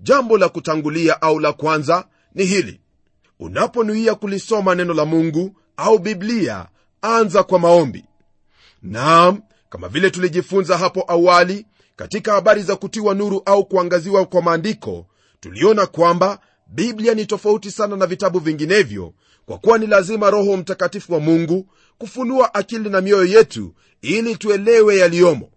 Jambo 0.00 0.38
la 0.38 0.48
kutangulia 0.48 1.22
au 1.22 1.40
la 1.40 1.52
kwanza 1.52 2.08
ni 2.34 2.44
hili 2.44 2.80
unaponuia 3.40 4.14
kulisoma 4.14 4.74
neno 4.74 4.94
la 4.94 5.04
mungu 5.04 5.56
au 5.76 5.98
biblia 5.98 6.66
anza 7.02 7.42
kwa 7.42 7.58
maombi. 7.58 8.04
Naam 8.82 9.42
kama 9.70 9.88
vile 9.88 10.10
tulijifunza 10.10 10.78
hapo 10.78 11.04
awali 11.08 11.66
katika 11.96 12.32
habari 12.32 12.62
za 12.62 12.76
kutiwa 12.76 13.14
nuru 13.14 13.42
au 13.46 13.64
kuangaziwa 13.66 14.26
kwa 14.26 14.42
maandiko 14.42 15.06
tuliona 15.40 15.86
kwamba 15.86 16.38
biblia 16.66 17.14
ni 17.14 17.26
tofauti 17.26 17.70
sana 17.70 17.96
na 17.96 18.06
vitabu 18.06 18.38
vinginevyo 18.38 19.12
kwa 19.46 19.58
kuwa 19.58 19.78
ni 19.78 19.86
lazima 19.86 20.30
roho 20.30 20.56
mtakatifu 20.56 21.12
wa 21.12 21.20
mungu 21.20 21.66
kufunua 21.98 22.54
akili 22.54 22.90
na 22.90 23.00
mioyo 23.00 23.24
yetu 23.24 23.74
ili 24.02 24.36
tuelewe 24.36 24.96
yaliyomo. 24.96 25.50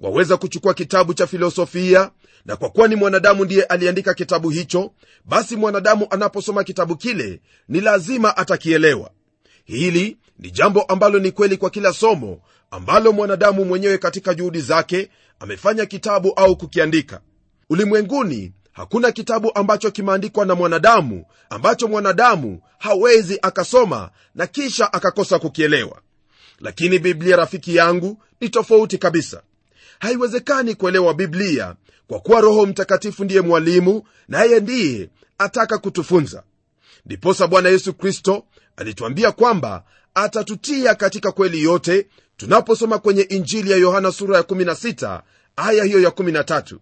Waweza 0.00 0.36
kuchukua 0.36 0.74
kitabu 0.74 1.14
cha 1.14 1.26
filosofia 1.26 2.10
na 2.46 2.56
kwa 2.56 2.70
kuwa 2.70 2.88
ni 2.88 2.96
mwanadamu 2.96 3.44
ndiye 3.44 3.64
aliandika 3.64 4.14
kitabu 4.14 4.50
hicho 4.50 4.92
basi 5.24 5.56
mwanadamu 5.56 6.06
anaposoma 6.10 6.64
kitabu 6.64 6.96
kile 6.96 7.40
ni 7.68 7.80
lazima 7.80 8.36
atakielewa. 8.36 9.10
Hili 9.64 10.16
ni 10.38 10.50
jambo 10.50 10.82
ambalo 10.82 11.18
ni 11.18 11.32
kweli 11.32 11.56
kwa 11.56 11.70
kila 11.70 11.92
somo 11.92 12.40
ambalo 12.70 13.12
mwanadamu 13.12 13.64
mwenyewe 13.64 13.98
katika 13.98 14.34
juhudi 14.34 14.60
zake 14.60 15.10
amefanya 15.40 15.86
kitabu 15.86 16.32
au 16.36 16.56
kukiandika. 16.56 17.20
Ulimwenguni 17.70 18.52
hakuna 18.72 19.12
kitabu 19.12 19.50
ambacho 19.54 19.90
kimeandikwa 19.90 20.46
na 20.46 20.54
mwanadamu 20.54 21.24
ambacho 21.50 21.88
mwanadamu 21.88 22.60
hawezi 22.78 23.38
akasoma 23.42 24.10
na 24.34 24.46
kisha 24.46 24.92
akakosa 24.92 25.38
kukielewa. 25.38 26.00
Lakini 26.60 26.98
biblia 26.98 27.36
rafiki 27.36 27.76
yangu 27.76 28.22
ni 28.40 28.48
tofauti 28.48 28.98
kabisa. 28.98 29.42
Haiwezekani 29.98 30.74
kuelewa 30.74 31.14
biblia 31.14 31.74
kwa 32.08 32.20
kuwa 32.20 32.40
roho 32.40 32.66
mtakatifu 32.66 33.24
ndiye 33.24 33.40
mwalimu 33.40 34.02
naye 34.28 34.60
ndiye 34.60 35.08
ataka 35.38 35.78
kutufunza. 35.78 36.42
Ndiposa 37.06 37.46
bwana 37.46 37.68
yesu 37.68 37.94
kristo 37.94 38.44
alituambia 38.76 39.32
kwamba 39.32 39.84
atatutia 40.14 40.94
katika 40.94 41.32
kweli 41.32 41.62
yote 41.62 42.06
tunaposoma 42.36 42.98
kwenye 42.98 43.22
injili 43.22 43.70
ya 43.70 43.76
yohana 43.76 44.12
sura 44.12 44.36
ya 44.36 44.42
16 44.42 45.20
aya 45.56 45.84
hiyo 45.84 46.00
ya 46.00 46.10
13 46.10 46.76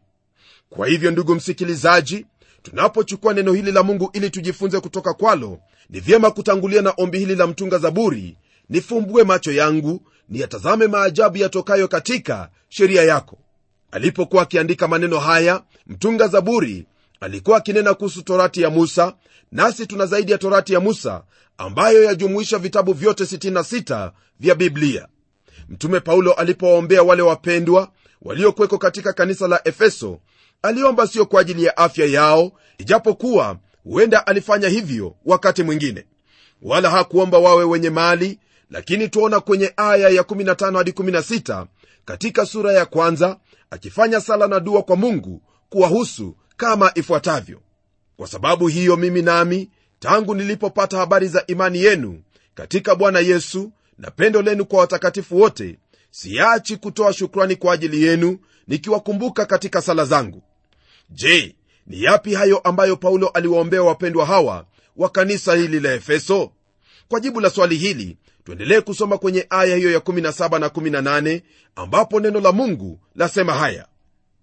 kwa 0.71 0.87
hivyo 0.87 1.11
ndugu 1.11 1.35
msikilizaji 1.35 2.27
tunapochukua 2.63 3.35
neno 3.35 3.53
hili 3.53 3.73
la 3.73 3.83
mungu 3.83 4.11
ili 4.13 4.31
tujifunze 4.31 4.81
kutoka 4.81 5.15
kwalo 5.15 5.59
ni 5.91 6.01
vyema 6.01 6.31
kutangulia 6.31 6.83
na 6.83 6.95
ombi 6.97 7.19
hili 7.19 7.35
la 7.37 7.47
mtunga 7.47 7.79
zaburi 7.79 8.37
nifumbue 8.69 9.25
macho 9.25 9.53
yangu 9.53 10.01
niyatazame 10.29 10.87
maajabu 10.87 11.37
yatokayo 11.37 11.89
katika 11.89 12.51
sheria 12.69 13.03
yako 13.03 13.39
alipokuwa 13.93 14.43
akiandika 14.43 14.89
maneno 14.89 15.19
haya 15.19 15.63
mtunga 15.87 16.29
zaburi 16.29 16.87
alikuwa 17.21 17.57
akinena 17.57 17.95
kuhusu 17.95 18.23
torati 18.23 18.63
ya 18.63 18.71
musa 18.71 19.15
nasi 19.53 19.87
tuna 19.87 20.07
zaidi 20.07 20.33
ya 20.33 20.39
torati 20.39 20.73
ya 20.73 20.81
musa 20.81 21.23
ambayo 21.59 22.05
yajumuisha 22.05 22.59
vitabu 22.59 22.93
vyote 22.93 23.25
66 23.25 24.11
vya 24.41 24.55
biblia. 24.55 25.09
Mtume 25.69 26.01
paulo 26.01 26.33
alipowaombea 26.33 27.03
wale 27.03 27.23
wapendwa 27.23 27.91
waliokweko 28.23 28.79
katika 28.79 29.13
kanisa 29.13 29.49
la 29.49 29.61
efeso 29.69 30.21
aliomba 30.63 31.07
sio 31.07 31.27
kwa 31.27 31.41
ajili 31.41 31.65
ya 31.65 31.77
afya 31.77 32.07
yao 32.07 32.53
ijapokuwa 32.79 33.59
huenda 33.85 34.27
alifanya 34.27 34.69
hivyo 34.69 35.17
wakati 35.25 35.63
mwingine. 35.63 36.05
Wala 36.63 36.91
hakuomba 36.91 37.39
wawe 37.39 37.65
wenye 37.65 37.91
mali 37.91 38.39
lakini 38.73 39.09
twaona 39.09 39.41
kwenye 39.41 39.73
aya 39.77 40.09
ya 40.09 40.23
15 40.23 40.77
hadi 40.77 40.91
16 40.91 41.67
katika 42.05 42.47
sura 42.47 42.73
ya 42.73 42.87
kwanza 42.87 43.37
akifanya 43.71 44.21
sala 44.21 44.49
na 44.49 44.61
dua 44.61 44.83
kwa 44.83 44.97
mungu 44.97 45.43
kuwahusu 45.69 46.37
kama 46.57 46.93
ifuatavyo. 46.95 47.61
Kwa 48.17 48.29
sababu 48.29 48.69
hiyo 48.69 48.97
mimi 48.97 49.23
nami 49.23 49.71
tangu 49.99 50.35
nilipopata 50.35 50.99
habari 50.99 51.29
za 51.29 51.45
imani 51.47 51.83
yenu 51.83 52.23
katika 52.55 52.95
bwana 52.95 53.19
yesu 53.21 53.73
na 53.99 54.11
pendo 54.11 54.43
lenu 54.43 54.65
kwa 54.67 54.81
watakatifu 54.81 55.41
wote 55.41 55.79
siachi 56.11 56.77
kutoa 56.77 57.13
shukrani 57.13 57.57
kwa 57.57 57.75
ajili 57.75 58.03
yenu 58.03 58.39
nikiwakumbuka 58.69 59.47
katika 59.47 59.83
sala 59.83 60.05
zangu. 60.05 60.43
Je 61.11 61.57
ni 61.87 62.03
yapi 62.03 62.35
hayo 62.35 62.59
ambayo 62.59 62.97
paulo 62.97 63.29
aliwaombea 63.29 63.83
wapendwa 63.83 64.27
hawa 64.27 64.67
wa 64.97 65.09
kanisa 65.09 65.55
hili 65.55 65.81
la 65.81 65.93
efeso? 65.95 66.51
Kwa 67.09 67.21
jibu 67.21 67.41
la 67.41 67.51
swali 67.51 67.77
hili 67.77 68.17
tuendelee 68.45 68.81
kusoma 68.81 69.19
kwenye 69.19 69.47
aya 69.51 69.77
hiyo 69.77 69.93
ya 69.93 69.99
17 69.99 70.59
na 70.59 70.69
18 70.69 71.41
ambapo 71.77 72.21
neno 72.21 72.41
la 72.41 72.53
mungu 72.53 73.01
lasema 73.15 73.53
haya. 73.55 73.87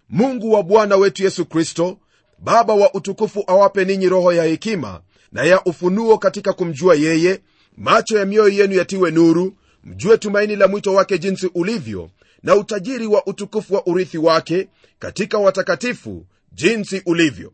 Mungu 0.10 0.52
wa 0.54 0.64
bwana 0.64 0.96
wetu 0.96 1.24
yesu 1.24 1.46
kristo 1.46 1.98
baba 2.40 2.74
wa 2.74 2.94
utukufu 2.94 3.44
awape 3.48 3.86
ninyi 3.86 4.10
roho 4.10 4.34
ya 4.34 4.44
hekima 4.44 5.02
na 5.32 5.44
ya 5.44 5.64
ufunuo 5.64 6.18
katika 6.18 6.54
kumjua 6.54 6.96
yeye. 6.96 7.42
Macho 7.78 8.18
ya 8.20 8.26
mioyo 8.26 8.50
yenu 8.62 8.74
yatiwe 8.76 9.12
nuru 9.12 9.54
mjue 9.84 10.18
tumaini 10.18 10.56
la 10.56 10.68
mwito 10.68 10.94
wake 10.94 11.18
jinsi 11.18 11.52
ulivyo 11.56 12.10
na 12.44 12.56
utajiri 12.56 13.08
wa 13.08 13.26
utukufu 13.28 13.74
wa 13.76 13.88
urithi 13.88 14.18
wake 14.18 14.68
katika 15.00 15.38
watakatifu 15.38 16.26
jinsi 16.52 17.02
ulivyo. 17.06 17.54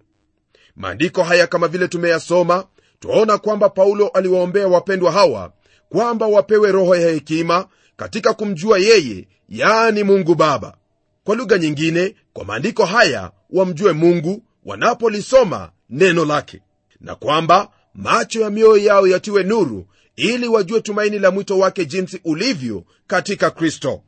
Maandiko 0.76 1.24
haya 1.24 1.48
kama 1.48 1.68
vile 1.68 1.88
tumeyasoma 1.88 2.66
twaona 3.00 3.38
kwamba 3.38 3.70
paulo 3.70 4.08
aliwaombea 4.08 4.68
wapendwa 4.68 5.12
hawa 5.12 5.54
kwamba 5.90 6.28
wapewe 6.28 6.72
roho 6.72 6.96
ya 6.96 7.10
hekima 7.10 7.68
katika 7.98 8.34
kumjua 8.34 8.78
yeye 8.80 9.28
yaani 9.50 10.04
mungu 10.04 10.36
baba. 10.36 10.78
Kwa 11.24 11.36
lugha 11.36 11.58
nyingine 11.58 12.16
kwa 12.34 12.46
maandiko 12.46 12.86
haya 12.86 13.32
wamjue 13.50 13.94
mungu 13.94 14.44
wanapolisoma 14.66 15.72
neno 15.90 16.26
lake. 16.26 16.62
Na 17.02 17.16
kwamba 17.16 17.70
macho 17.94 18.42
ya 18.42 18.50
mioyo 18.50 18.78
yao 18.84 19.08
yatiwe 19.08 19.44
nuru 19.44 19.86
ili 20.16 20.48
wajue 20.48 20.82
tumaini 20.82 21.20
la 21.20 21.32
mwito 21.32 21.60
wake 21.60 21.86
jinsi 21.86 22.22
ulivyo 22.24 22.84
katika 23.08 23.52
kristo. 23.52 24.02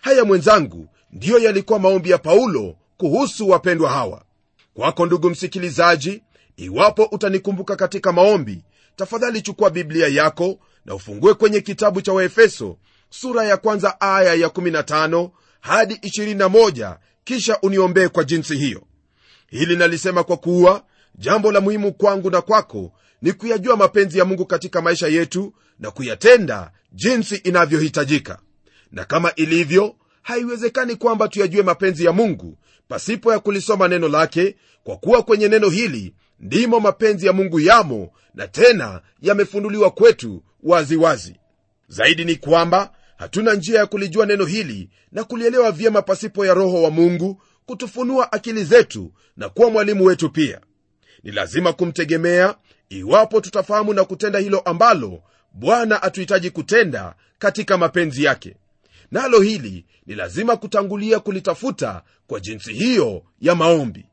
Haya 0.00 0.24
mwenzangu 0.24 0.88
ndiyo 1.12 1.38
yalikuwa 1.38 1.78
maombi 1.78 2.10
ya 2.10 2.18
paulo 2.18 2.76
kuhusu 2.96 3.48
wapendwa 3.48 3.90
hawa. 3.90 4.22
Kwako 4.74 5.06
ndugu 5.06 5.30
msikilizaji 5.30 6.22
iwapo 6.56 7.04
utanikumbuka 7.04 7.76
katika 7.76 8.12
maombi 8.12 8.62
tafadhali 8.96 9.42
chukua 9.42 9.70
biblia 9.70 10.08
yako 10.08 10.58
na 10.86 10.94
ufungue 10.94 11.34
kwenye 11.34 11.60
kitabu 11.60 12.02
cha 12.02 12.12
waefeso 12.12 12.78
sura 13.10 13.44
ya 13.44 13.56
kwanza 13.56 14.00
aya 14.00 14.34
ya 14.34 14.48
15 14.48 15.30
hadi 15.60 15.94
21 15.94 16.96
kisha 17.24 17.58
uniombee 17.60 18.08
kwa 18.08 18.24
jinsi 18.24 18.56
hiyo. 18.56 18.82
Hili 19.48 19.76
nalisema 19.76 20.24
kwa 20.24 20.36
kuwa 20.36 20.84
jambo 21.14 21.52
la 21.52 21.60
muhimu 21.60 21.92
kwangu 21.92 22.30
na 22.30 22.40
kwako 22.42 22.92
ni 23.22 23.32
kuyajua 23.32 23.76
mapenzi 23.76 24.18
ya 24.18 24.24
mungu 24.24 24.46
katika 24.46 24.82
maisha 24.82 25.08
yetu 25.08 25.54
na 25.78 25.90
kuyatenda 25.90 26.70
jinsi 26.92 27.36
inavyohitajika. 27.36 28.38
Na 28.92 29.04
kama 29.04 29.34
ilivyo 29.34 29.96
haiwezekani 30.22 30.96
kwamba 30.96 31.28
tuyajue 31.28 31.62
mapenzi 31.62 32.04
ya 32.04 32.12
mungu 32.12 32.58
pasipo 32.88 33.32
ya 33.32 33.38
kulisoma 33.38 33.88
neno 33.88 34.08
lake 34.08 34.56
kwa 34.84 34.96
kuwa 34.96 35.22
kwenye 35.22 35.48
neno 35.48 35.68
hili 35.68 36.14
ndimo 36.40 36.80
mapenzi 36.80 37.26
ya 37.26 37.32
mungu 37.32 37.60
yamo 37.60 38.10
na 38.34 38.48
tena 38.48 39.00
yamefunuliwa 39.22 39.90
kwetu 39.90 40.42
waziwazi. 40.70 40.96
Wazi. 41.28 41.40
zaidi 41.88 42.24
ni 42.24 42.36
kwamba 42.36 42.92
hatuna 43.16 43.54
njia 43.54 43.78
ya 43.78 43.86
kulijua 43.86 44.26
neno 44.26 44.44
hili 44.44 44.90
na 45.12 45.24
kulielewa 45.24 45.72
vyema 45.72 46.02
pasipo 46.02 46.46
ya 46.46 46.54
roho 46.54 46.82
wa 46.82 46.90
mungu 46.90 47.42
kutufunua 47.66 48.32
akili 48.32 48.64
zetu 48.64 49.12
na 49.36 49.48
kuwa 49.48 49.70
mwalimu 49.70 50.04
wetu 50.04 50.30
pia. 50.30 50.60
Ni 51.22 51.32
lazima 51.32 51.72
kumtegemea 51.72 52.54
iwapo 52.88 53.40
tutafahamu 53.40 53.94
na 53.94 54.04
kutenda 54.04 54.38
hilo 54.38 54.58
ambalo 54.60 55.22
bwana 55.52 56.02
atuhitaji 56.02 56.50
kutenda 56.50 57.14
katika 57.38 57.78
mapenzi 57.78 58.24
yake. 58.24 58.56
Nalo 59.10 59.40
hili 59.40 59.84
ni 60.06 60.14
lazima 60.14 60.56
kutangulia 60.56 61.20
kulitafuta 61.20 62.02
kwa 62.26 62.40
jinsi 62.40 62.72
hiyo 62.72 63.22
ya 63.40 63.54
maombi 63.54 64.06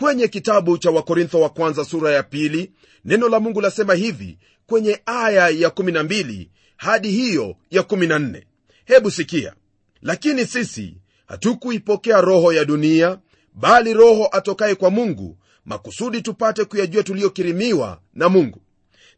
kwenye 0.00 0.28
kitabu 0.28 0.78
cha 0.78 0.90
wakorintho 0.90 1.40
wa 1.40 1.48
kwanza 1.48 1.84
sura 1.84 2.10
ya 2.10 2.22
pili 2.22 2.72
neno 3.04 3.28
la 3.28 3.40
mungu 3.40 3.60
lasema 3.60 3.94
hivi 3.94 4.38
kwenye 4.66 5.00
aya 5.06 5.48
ya 5.48 5.68
12 5.68 6.48
hadi 6.76 7.10
hiyo 7.10 7.56
ya 7.70 7.82
14 7.82 8.42
hebu 8.84 9.10
sikia. 9.10 9.54
Lakini 10.02 10.46
sisi 10.46 10.96
hatukuipokea 11.26 12.20
roho 12.20 12.52
ya 12.52 12.64
dunia 12.64 13.18
bali 13.54 13.94
roho 13.94 14.28
atokaye 14.32 14.74
kwa 14.74 14.90
mungu 14.90 15.38
makusudi 15.64 16.22
tupate 16.22 16.64
kuyajua 16.64 17.02
tuliyokirimiwa 17.02 18.00
na 18.14 18.28
mungu. 18.28 18.60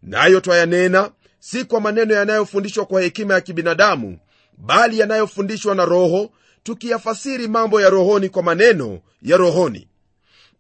Nayo 0.03 0.41
twayanena 0.41 1.11
si 1.39 1.65
kwa 1.65 1.81
maneno 1.81 2.15
yanayofundishwa 2.15 2.87
kwa 2.87 3.03
hekima 3.03 3.35
ya 3.35 3.41
kibinadamu 3.41 4.19
bali 4.59 4.99
yanayofundishwa 4.99 5.75
na 5.75 5.85
roho 5.85 6.31
tukiyafasiri 6.63 7.49
mambo 7.49 7.81
ya 7.81 7.91
rohoni 7.91 8.29
kwa 8.29 8.43
maneno 8.43 9.01
ya 9.23 9.37
rohoni 9.37 9.89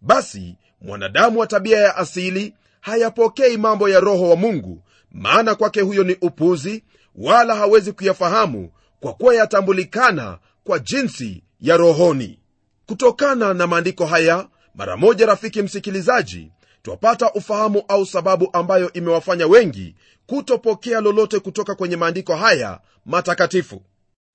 basi 0.01 0.57
mwanadamu 0.81 1.39
wa 1.41 1.47
tabia 1.47 1.79
ya 1.79 1.97
asili 1.97 2.55
hayapokei 2.81 3.57
mambo 3.57 3.89
ya 3.89 4.01
roho 4.01 4.29
wa 4.31 4.37
mungu 4.37 4.83
maana 5.13 5.55
kwake 5.55 5.81
huyo 5.81 6.05
ni 6.05 6.17
upuzi 6.21 6.85
wala 7.15 7.55
hawezi 7.55 7.93
kuyafahamu 7.93 8.71
kwa 9.01 9.13
kuwa 9.15 9.35
yatambulikana 9.35 10.39
kwa 10.65 10.79
jinsi 10.79 11.43
ya 11.61 11.77
rohoni. 11.77 12.39
Kutokana 12.87 13.55
na 13.55 13.67
maandiko 13.67 14.07
haya 14.07 14.49
mara 14.75 14.97
moja 14.97 15.27
rafiki 15.27 15.63
msikilizaji 15.63 16.51
twapata 16.83 17.33
ufahamu 17.33 17.83
au 17.89 18.07
sababu 18.07 18.49
ambayo 18.53 18.93
imewafanya 18.93 19.47
wengi 19.47 19.95
kutopokea 20.27 21.01
lolote 21.01 21.39
kutoka 21.39 21.75
kwenye 21.75 21.97
maandiko 21.97 22.37
haya 22.37 22.81
matakatifu. 23.07 23.83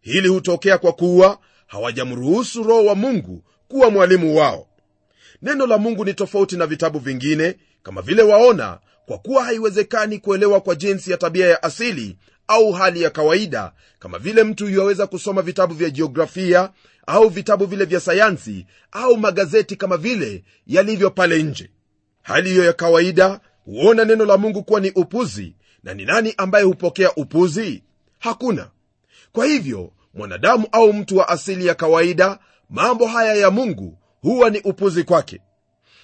Hili 0.01 0.27
hutokea 0.27 0.77
kwa 0.77 0.93
kuwa 0.93 1.37
hawajamruhusu 1.67 2.63
roho 2.63 2.85
wa 2.85 2.95
mungu 2.95 3.43
kuwa 3.67 3.89
mwalimu 3.89 4.37
wao 4.37 4.67
neno 5.41 5.67
la 5.67 5.77
mungu 5.77 6.05
ni 6.05 6.13
tofauti 6.13 6.57
na 6.57 6.67
vitabu 6.67 6.99
vingine 6.99 7.55
kama 7.83 8.01
vile 8.01 8.21
waona 8.23 8.79
kwa 9.05 9.17
kuwa 9.17 9.43
haiwezekani 9.43 10.19
kuelewa 10.19 10.61
kwa 10.61 10.75
jinsi 10.75 11.11
ya 11.11 11.17
tabia 11.17 11.47
ya 11.47 11.63
asili 11.63 12.17
au 12.47 12.71
hali 12.71 13.01
ya 13.01 13.09
kawaida 13.09 13.71
kama 13.99 14.19
vile 14.19 14.43
mtu 14.43 14.69
yuwaweza 14.69 15.07
kusoma 15.07 15.41
vitabu 15.41 15.73
vya 15.73 15.89
jiografia 15.89 16.69
au 17.07 17.29
vitabu 17.29 17.65
vile 17.65 17.85
vya 17.85 17.99
sayansi 17.99 18.65
au 18.91 19.17
magazeti 19.17 19.75
kama 19.75 19.97
vile 19.97 20.43
yalivyo 20.67 21.09
pale 21.11 21.43
nje. 21.43 21.69
Hali 22.21 22.49
hiyo 22.49 22.65
ya 22.65 22.73
kawaida 22.73 23.39
huona 23.65 24.05
neno 24.05 24.25
la 24.25 24.37
mungu 24.37 24.63
kuwa 24.63 24.79
ni 24.79 24.91
upuzi 24.91 25.55
na 25.83 25.93
ni 25.93 26.05
nani 26.05 26.33
ambaye 26.37 26.65
hupokea 26.65 27.15
upuzi? 27.15 27.83
Hakuna. 28.19 28.69
Kwa 29.31 29.45
hivyo 29.45 29.91
mwanadamu 30.13 30.67
au 30.71 30.93
mtu 30.93 31.17
wa 31.17 31.29
asili 31.29 31.65
ya 31.65 31.75
kawaida 31.75 32.39
mambo 32.69 33.07
haya 33.07 33.33
ya 33.35 33.51
mungu 33.51 33.97
huwa 34.25 34.49
ni 34.49 34.59
upuzi 34.59 35.03
kwake. 35.03 35.41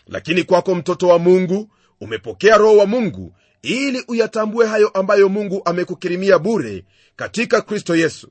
Lakini 0.07 0.43
kwako 0.43 0.75
mtoto 0.75 1.07
wa 1.07 1.19
mungu 1.19 1.69
umepokea 2.01 2.57
roho 2.57 2.77
wa 2.77 2.85
mungu 2.85 3.33
ili 3.61 4.03
uyatambue 4.07 4.67
hayo 4.67 4.87
ambayo 4.87 5.29
mungu 5.29 5.61
amekukirimia 5.65 6.39
bure 6.39 6.85
katika 7.15 7.61
kristo 7.61 7.95
yesu. 7.95 8.27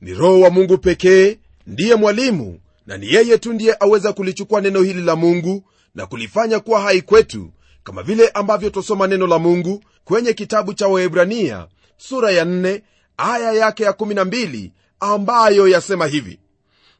Ni 0.00 0.14
roho 0.14 0.40
wa 0.40 0.50
mungu 0.50 0.78
pekee 0.78 1.38
ndiye 1.66 1.94
mwalimu 1.94 2.60
na 2.86 2.96
ni 2.96 3.12
yeye 3.14 3.38
tu 3.38 3.52
ndiye 3.52 3.76
aweza 3.80 4.12
kulichukua 4.12 4.60
neno 4.60 4.82
hili 4.82 5.02
la 5.02 5.16
mungu 5.16 5.62
na 5.94 6.06
kulifanya 6.06 6.60
kuwa 6.60 6.80
hai 6.80 7.02
kwetu 7.02 7.52
kama 7.84 8.02
vile 8.02 8.28
ambavyo 8.28 8.70
twasoma 8.70 9.06
neno 9.06 9.26
la 9.26 9.38
mungu 9.38 9.84
kwenye 10.04 10.32
kitabu 10.32 10.74
cha 10.74 10.88
waebrania 10.88 11.66
sura 11.96 12.30
ya 12.30 12.44
4 12.44 12.80
aya 13.16 13.52
yake 13.52 13.82
ya 13.84 13.90
12 13.92 14.70
ambayo 15.00 15.68
yasema 15.68 16.06
hivi. 16.06 16.38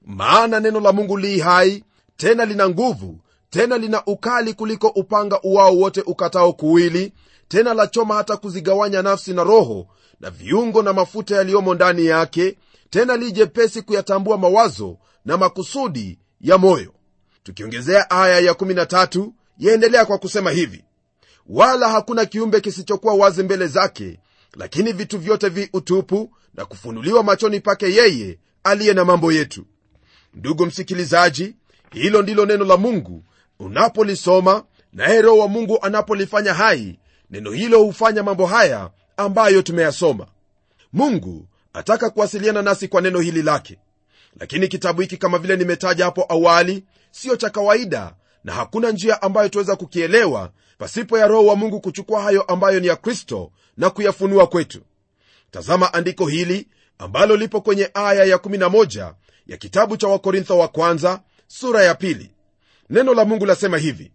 Maana 0.06 0.60
neno 0.60 0.80
la 0.80 0.92
mungu 0.92 1.16
li 1.16 1.40
hai 1.40 1.84
tena 2.18 2.44
lina 2.44 2.68
nguvu 2.68 3.18
tena 3.50 3.78
lina 3.78 4.04
ukali 4.06 4.54
kuliko 4.54 4.88
upanga 4.88 5.40
uwao 5.42 5.76
wote 5.76 6.00
ukatao 6.00 6.52
kuwili 6.52 7.12
tena 7.48 7.74
lachoma 7.74 8.14
hata 8.14 8.36
kuzigawanya 8.36 9.02
nafsi 9.02 9.34
na 9.34 9.44
roho 9.44 9.86
na 10.20 10.30
viungo 10.30 10.82
na 10.82 10.92
mafuta 10.92 11.36
yaliyomo 11.36 11.74
ndani 11.74 12.06
yake 12.06 12.58
tena 12.90 13.16
lijepesi 13.16 13.82
kuyatambua 13.82 14.38
mawazo 14.38 14.98
na 15.24 15.36
makusudi 15.36 16.18
ya 16.40 16.58
moyo. 16.58 16.94
Tukiongezea 17.42 18.10
aya 18.10 18.52
ya13 18.52 19.30
yaendelea 19.58 20.04
kwa 20.04 20.18
kusema 20.18 20.50
hivi 20.50 20.84
wala 21.48 21.88
hakuna 21.88 22.26
kiumbe 22.26 22.60
kisichokuwa 22.60 23.14
wazi 23.14 23.42
mbele 23.42 23.66
zake 23.66 24.20
lakini 24.54 24.92
vitu 24.92 25.18
vyote 25.18 25.48
vi 25.48 25.68
utupu 25.72 26.32
na 26.54 26.64
kufunuliwa 26.64 27.22
machoni 27.22 27.60
pake 27.60 27.94
yeye 27.94 28.38
aliye 28.64 28.94
na 28.94 29.04
mambo 29.04 29.32
yetu. 29.32 29.64
Ndugu 30.34 30.66
msikilizaji 30.66 31.54
hilo 31.92 32.22
ndilo 32.22 32.46
neno 32.46 32.64
la 32.64 32.76
mungu. 32.76 33.24
Unapolisoma 33.58 34.64
naye 34.92 35.22
roho 35.22 35.38
wa 35.38 35.48
mungu 35.48 35.78
anapolifanya 35.82 36.54
hai 36.54 36.98
neno 37.30 37.50
hilo 37.50 37.82
hufanya 37.82 38.22
mambo 38.22 38.46
haya 38.46 38.90
ambayo 39.16 39.62
tumeyasoma. 39.62 40.26
Mungu 40.92 41.46
ataka 41.72 42.10
kuwasiliana 42.10 42.62
nasi 42.62 42.88
kwa 42.88 43.00
neno 43.00 43.20
hili 43.20 43.42
lake. 43.42 43.78
Lakini 44.40 44.68
kitabu 44.68 45.00
hiki 45.00 45.16
kama 45.16 45.38
vile 45.38 45.56
nimetaja 45.56 46.04
hapo 46.04 46.26
awali 46.28 46.84
siyo 47.10 47.36
cha 47.36 47.50
kawaida 47.50 48.14
na 48.44 48.52
hakuna 48.52 48.90
njia 48.90 49.22
ambayo 49.22 49.48
tuweza 49.48 49.76
kukielewa 49.76 50.50
pasipo 50.78 51.18
ya 51.18 51.26
roho 51.26 51.46
wa 51.46 51.56
mungu 51.56 51.80
kuchukua 51.80 52.22
hayo 52.22 52.42
ambayo 52.42 52.80
ni 52.80 52.86
ya 52.86 52.96
kristo 52.96 53.50
na 53.76 53.90
kuyafunua 53.90 54.46
kwetu. 54.46 54.80
Tazama 55.50 55.94
andiko 55.94 56.26
hili 56.26 56.68
ambalo 56.98 57.36
lipo 57.36 57.60
kwenye 57.60 57.90
aya 57.94 58.36
ya11 58.36 59.12
ya 59.46 59.56
kitabu 59.56 59.96
cha 59.96 60.08
wakorintho 60.08 60.58
wa 60.58 60.68
kwanza 60.68 61.20
sura 61.48 61.84
ya 61.84 61.94
pili. 61.94 62.30
Neno 62.90 63.14
la 63.14 63.24
mungu 63.24 63.46
lasema 63.46 63.78
hivi. 63.78 64.12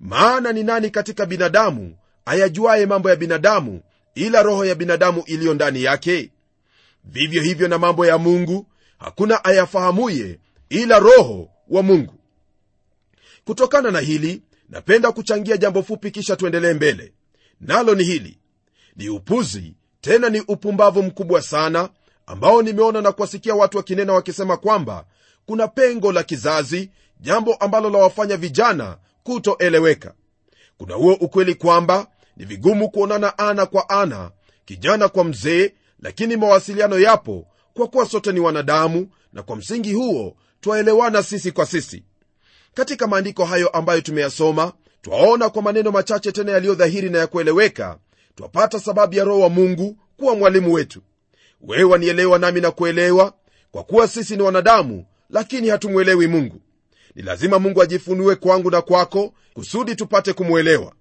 Maana 0.00 0.52
ni 0.52 0.62
nani 0.62 0.90
katika 0.90 1.26
binadamu 1.26 1.96
ayajuaye 2.24 2.86
mambo 2.86 3.10
ya 3.10 3.16
binadamu 3.16 3.80
ila 4.14 4.42
roho 4.42 4.64
ya 4.64 4.74
binadamu 4.74 5.22
iliyo 5.26 5.54
ndani 5.54 5.82
yake? 5.82 6.30
Vivyo 7.04 7.42
hivyo 7.42 7.68
na 7.68 7.78
mambo 7.78 8.06
ya 8.06 8.18
mungu 8.18 8.66
hakuna 8.98 9.44
ayafahamuye 9.44 10.38
ila 10.68 10.98
roho 10.98 11.48
wa 11.68 11.82
mungu. 11.82 12.14
Kutokana 13.44 13.90
na 13.90 14.00
hili 14.00 14.42
napenda 14.68 15.12
kuchangia 15.12 15.56
jambo 15.56 15.82
fupi 15.82 16.10
kisha 16.10 16.36
tuendelee 16.36 16.74
mbele. 16.74 17.12
Nalo 17.60 17.94
ni 17.94 18.04
hili. 18.04 18.38
Ni 18.96 19.08
upuzi 19.08 19.74
tena 20.00 20.28
ni 20.28 20.40
upumbavu 20.40 21.02
mkubwa 21.02 21.42
sana 21.42 21.88
ambao 22.26 22.62
nimeona 22.62 23.00
na 23.00 23.12
kuwasikia 23.12 23.54
watu 23.54 23.76
wakinena 23.76 24.12
wakisema 24.12 24.56
kwamba 24.56 25.04
kuna 25.46 25.68
pengo 25.68 26.12
la 26.12 26.22
kizazi 26.22 26.90
jambo 27.20 27.54
ambalo 27.54 27.90
lawafanya 27.90 28.36
vijana 28.36 28.98
kutoeleweka. 29.22 30.14
Kuna 30.78 30.94
huo 30.94 31.14
ukweli 31.14 31.54
kwamba 31.54 32.06
ni 32.36 32.44
vigumu 32.44 32.90
kuonana 32.90 33.38
ana 33.38 33.66
kwa 33.66 33.88
ana 33.88 34.30
kijana 34.64 35.08
kwa 35.08 35.24
mzee 35.24 35.72
lakini 36.00 36.36
mawasiliano 36.36 36.98
yapo 36.98 37.46
kwa 37.74 37.88
kuwa 37.88 38.06
sote 38.06 38.32
ni 38.32 38.40
wanadamu 38.40 39.08
na 39.32 39.42
kwa 39.42 39.56
msingi 39.56 39.92
huo 39.92 40.36
twaelewana 40.60 41.22
sisi 41.22 41.52
kwa 41.52 41.66
sisi. 41.66 42.02
Katika 42.74 43.06
maandiko 43.06 43.44
hayo 43.44 43.68
ambayo 43.68 44.00
tumeyasoma 44.00 44.72
twaona 45.02 45.48
kwa 45.48 45.62
maneno 45.62 45.90
machache 45.90 46.32
tena 46.32 46.52
yaliyodhahiri 46.52 47.10
na 47.10 47.18
ya 47.18 47.26
kueleweka 47.26 47.98
twapata 48.34 48.80
sababu 48.80 49.14
ya 49.14 49.24
roho 49.24 49.40
wa 49.40 49.48
mungu 49.48 49.96
kuwa 50.16 50.36
mwalimu 50.36 50.72
wetu. 50.72 51.02
Wewe 51.60 51.84
wanielewa 51.84 52.38
nami 52.38 52.60
na 52.60 52.70
kuelewa 52.70 53.32
kwa 53.70 53.84
kuwa 53.84 54.08
sisi 54.08 54.36
ni 54.36 54.42
wanadamu 54.42 55.04
lakini 55.30 55.68
hatumwelewi 55.68 56.26
mungu. 56.26 56.60
Ni 57.14 57.22
lazima 57.22 57.58
mungu 57.58 57.82
ajifunue 57.82 58.34
kwangu 58.36 58.70
na 58.70 58.82
kwako 58.82 59.34
kusudi 59.54 59.96
tupate 59.96 60.32
kumwelewa. 60.32 60.92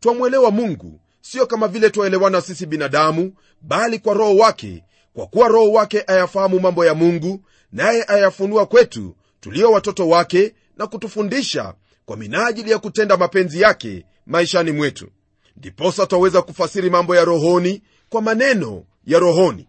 Twamwelewa 0.00 0.50
mungu 0.50 1.00
sio 1.20 1.46
kama 1.46 1.68
vile 1.68 1.90
twaelewana 1.90 2.40
sisi 2.40 2.66
binadamu 2.66 3.32
bali 3.62 3.98
kwa 3.98 4.14
roho 4.14 4.36
wake 4.36 4.84
kwa 5.14 5.26
kuwa 5.26 5.48
roho 5.48 5.72
wake 5.72 6.04
ayafahamu 6.06 6.60
mambo 6.60 6.84
ya 6.86 6.94
mungu 6.94 7.40
naye 7.72 8.04
ayafunua 8.08 8.66
kwetu 8.66 9.16
tulio 9.40 9.72
watoto 9.72 10.08
wake 10.08 10.54
na 10.76 10.86
kutufundisha 10.86 11.74
kwa 12.04 12.16
minajili 12.16 12.70
ya 12.70 12.78
kutenda 12.78 13.16
mapenzi 13.16 13.60
yake 13.60 14.04
maishani 14.26 14.72
mwetu. 14.72 15.08
Ndiposa 15.56 16.06
twaweza 16.06 16.42
kufasiri 16.42 16.90
mambo 16.90 17.16
ya 17.16 17.24
rohoni 17.24 17.82
kwa 18.08 18.22
maneno 18.22 18.84
ya 19.06 19.18
rohoni. 19.18 19.68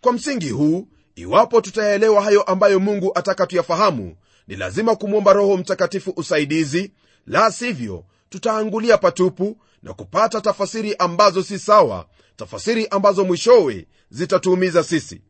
Kwa 0.00 0.12
msingi 0.12 0.50
huu 0.50 0.88
iwapo 1.20 1.60
tutayaelewa 1.60 2.22
hayo 2.22 2.42
ambayo 2.42 2.80
mungu 2.80 3.12
ataka 3.14 3.46
tuyafahamu 3.46 4.16
ni 4.48 4.56
lazima 4.56 4.96
kumwomba 4.96 5.32
roho 5.32 5.56
mtakatifu 5.56 6.12
usaidizi 6.16 6.92
la 7.26 7.50
sivyo 7.52 8.04
tutaangulia 8.28 8.98
patupu 8.98 9.56
na 9.82 9.94
kupata 9.94 10.40
tafasiri 10.40 10.94
ambazo 10.98 11.42
si 11.42 11.58
sawa 11.58 12.06
tafasiri 12.36 12.86
ambazo 12.86 13.24
mwishowe 13.24 13.86
zitatuumiza 14.10 14.84
sisi. 14.84 15.20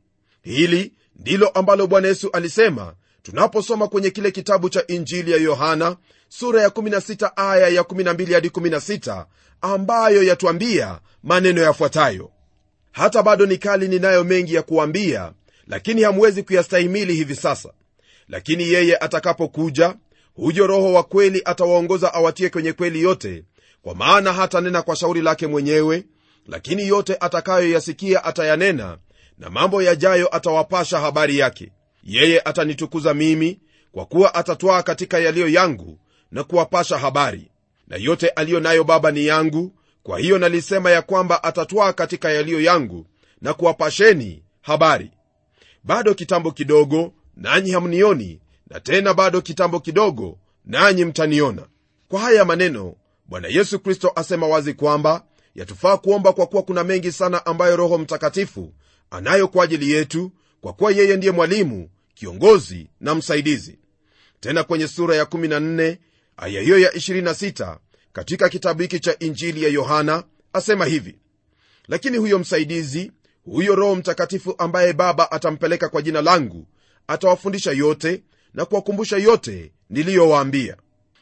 Hili 0.42 0.92
ndilo 1.16 1.48
ambalo 1.48 1.86
bwana 1.86 2.08
yesu 2.08 2.30
alisema 2.32 2.94
tunaposoma 3.22 3.88
kwenye 3.88 4.10
kile 4.10 4.30
kitabu 4.30 4.68
cha 4.68 4.86
injili 4.86 5.30
ya 5.32 5.36
yohana 5.38 5.96
sura 6.28 6.62
ya 6.62 6.68
16 6.68 7.30
aya 7.36 7.68
ya 7.68 7.82
12 7.82 8.34
hadi 8.34 8.48
16 8.48 9.26
ambayo 9.60 10.22
yatuambia 10.22 11.00
maneno 11.22 11.62
yafuatayo. 11.62 12.30
Hata 12.92 13.22
bado 13.22 13.46
ni 13.46 13.58
kali 13.58 13.88
ninayo 13.88 14.24
mengi 14.24 14.54
ya 14.54 14.62
kuambia 14.62 15.32
lakini 15.68 16.02
hamwezi 16.02 16.42
kuyastahimili 16.42 17.14
hivi 17.14 17.34
sasa. 17.36 17.72
Lakini 18.28 18.68
yeye 18.68 18.96
atakapokuja 18.96 19.94
huyo 20.34 20.66
roho 20.66 20.92
wa 20.92 21.02
kweli 21.02 21.42
atawaongoza 21.44 22.14
awatie 22.14 22.48
kwenye 22.48 22.72
kweli 22.72 23.02
yote 23.02 23.44
kwa 23.82 23.94
maana 23.94 24.32
hatanena 24.32 24.82
kwa 24.82 24.96
shauri 24.96 25.20
lake 25.22 25.46
mwenyewe 25.46 26.04
lakini 26.46 26.88
yote 26.88 27.16
atakayoyasikia 27.20 28.24
atayanena 28.24 28.98
na 29.38 29.50
mambo 29.50 29.82
yajayo 29.82 30.36
atawapasha 30.36 30.98
habari 31.00 31.38
yake. 31.38 31.72
Yeye 32.04 32.40
atanitukuza 32.40 33.14
mimi 33.14 33.60
kwa 33.92 34.06
kuwa 34.06 34.34
atatwaa 34.34 34.82
katika 34.82 35.18
yaliyo 35.18 35.48
yangu 35.48 35.98
na 36.30 36.44
kuwapasha 36.44 36.98
habari. 36.98 37.50
Na 37.88 37.96
yote 37.96 38.28
aliyo 38.28 38.60
nayo 38.60 38.84
baba 38.84 39.10
ni 39.10 39.26
yangu 39.26 39.72
kwa 40.02 40.18
hiyo 40.18 40.38
nalisema 40.38 40.90
ya 40.90 41.02
kwamba 41.02 41.42
atatwaa 41.44 41.92
katika 41.92 42.30
yaliyo 42.30 42.60
yangu 42.60 43.06
na 43.40 43.54
kuwapasheni 43.54 44.42
habari 44.60 45.10
bado 45.88 46.14
kitambo 46.14 46.50
kidogo 46.52 47.12
nanyi 47.36 47.70
hamnioni 47.70 48.40
na 48.70 48.80
tena 48.80 49.14
bado 49.14 49.40
kitambo 49.42 49.80
kidogo 49.80 50.38
nanyi 50.64 51.04
mtaniona. 51.04 51.66
Kwa 52.08 52.20
haya 52.20 52.44
maneno 52.44 52.94
bwana 53.26 53.48
yesu 53.48 53.80
kristo 53.80 54.12
asema 54.16 54.46
wazi 54.46 54.74
kwamba 54.74 55.24
yatufaa 55.54 55.96
kuomba 55.96 56.32
kwa 56.32 56.46
kuwa 56.46 56.62
kuna 56.62 56.84
mengi 56.84 57.12
sana 57.12 57.46
ambayo 57.46 57.76
roho 57.76 57.98
mtakatifu 57.98 58.72
anayo 59.10 59.48
kwa 59.48 59.64
ajili 59.64 59.90
yetu 59.90 60.32
kwa 60.60 60.72
kuwa 60.72 60.92
yeye 60.92 61.16
ndiye 61.16 61.32
mwalimu 61.32 61.88
kiongozi 62.14 62.90
na 63.00 63.14
msaidizi. 63.14 63.78
Tena 64.40 64.64
kwenye 64.64 64.88
sura 64.88 65.16
ya 65.16 65.24
14 65.24 65.96
aya 66.36 66.60
hiyo 66.62 66.78
ya 66.78 66.90
26 66.90 67.76
katika 68.12 68.48
kitabu 68.48 68.82
hiki 68.82 69.00
cha 69.00 69.18
injili 69.18 69.62
ya 69.62 69.68
yohana 69.68 70.24
asema 70.52 70.84
hivi. 70.84 71.18
Lakini 71.88 72.16
huyo 72.18 72.38
msaidizi 72.38 73.12
huyo 73.52 73.74
roho 73.74 73.94
mtakatifu 73.96 74.54
ambaye 74.58 74.92
baba 74.92 75.32
atampeleka 75.32 75.88
kwa 75.88 76.02
jina 76.02 76.22
langu 76.22 76.66
atawafundisha 77.06 77.72
yote 77.72 78.22
na 78.54 78.64
kuwakumbusha 78.64 79.16
yote 79.16 79.72
niliyowaambia. 79.90 80.76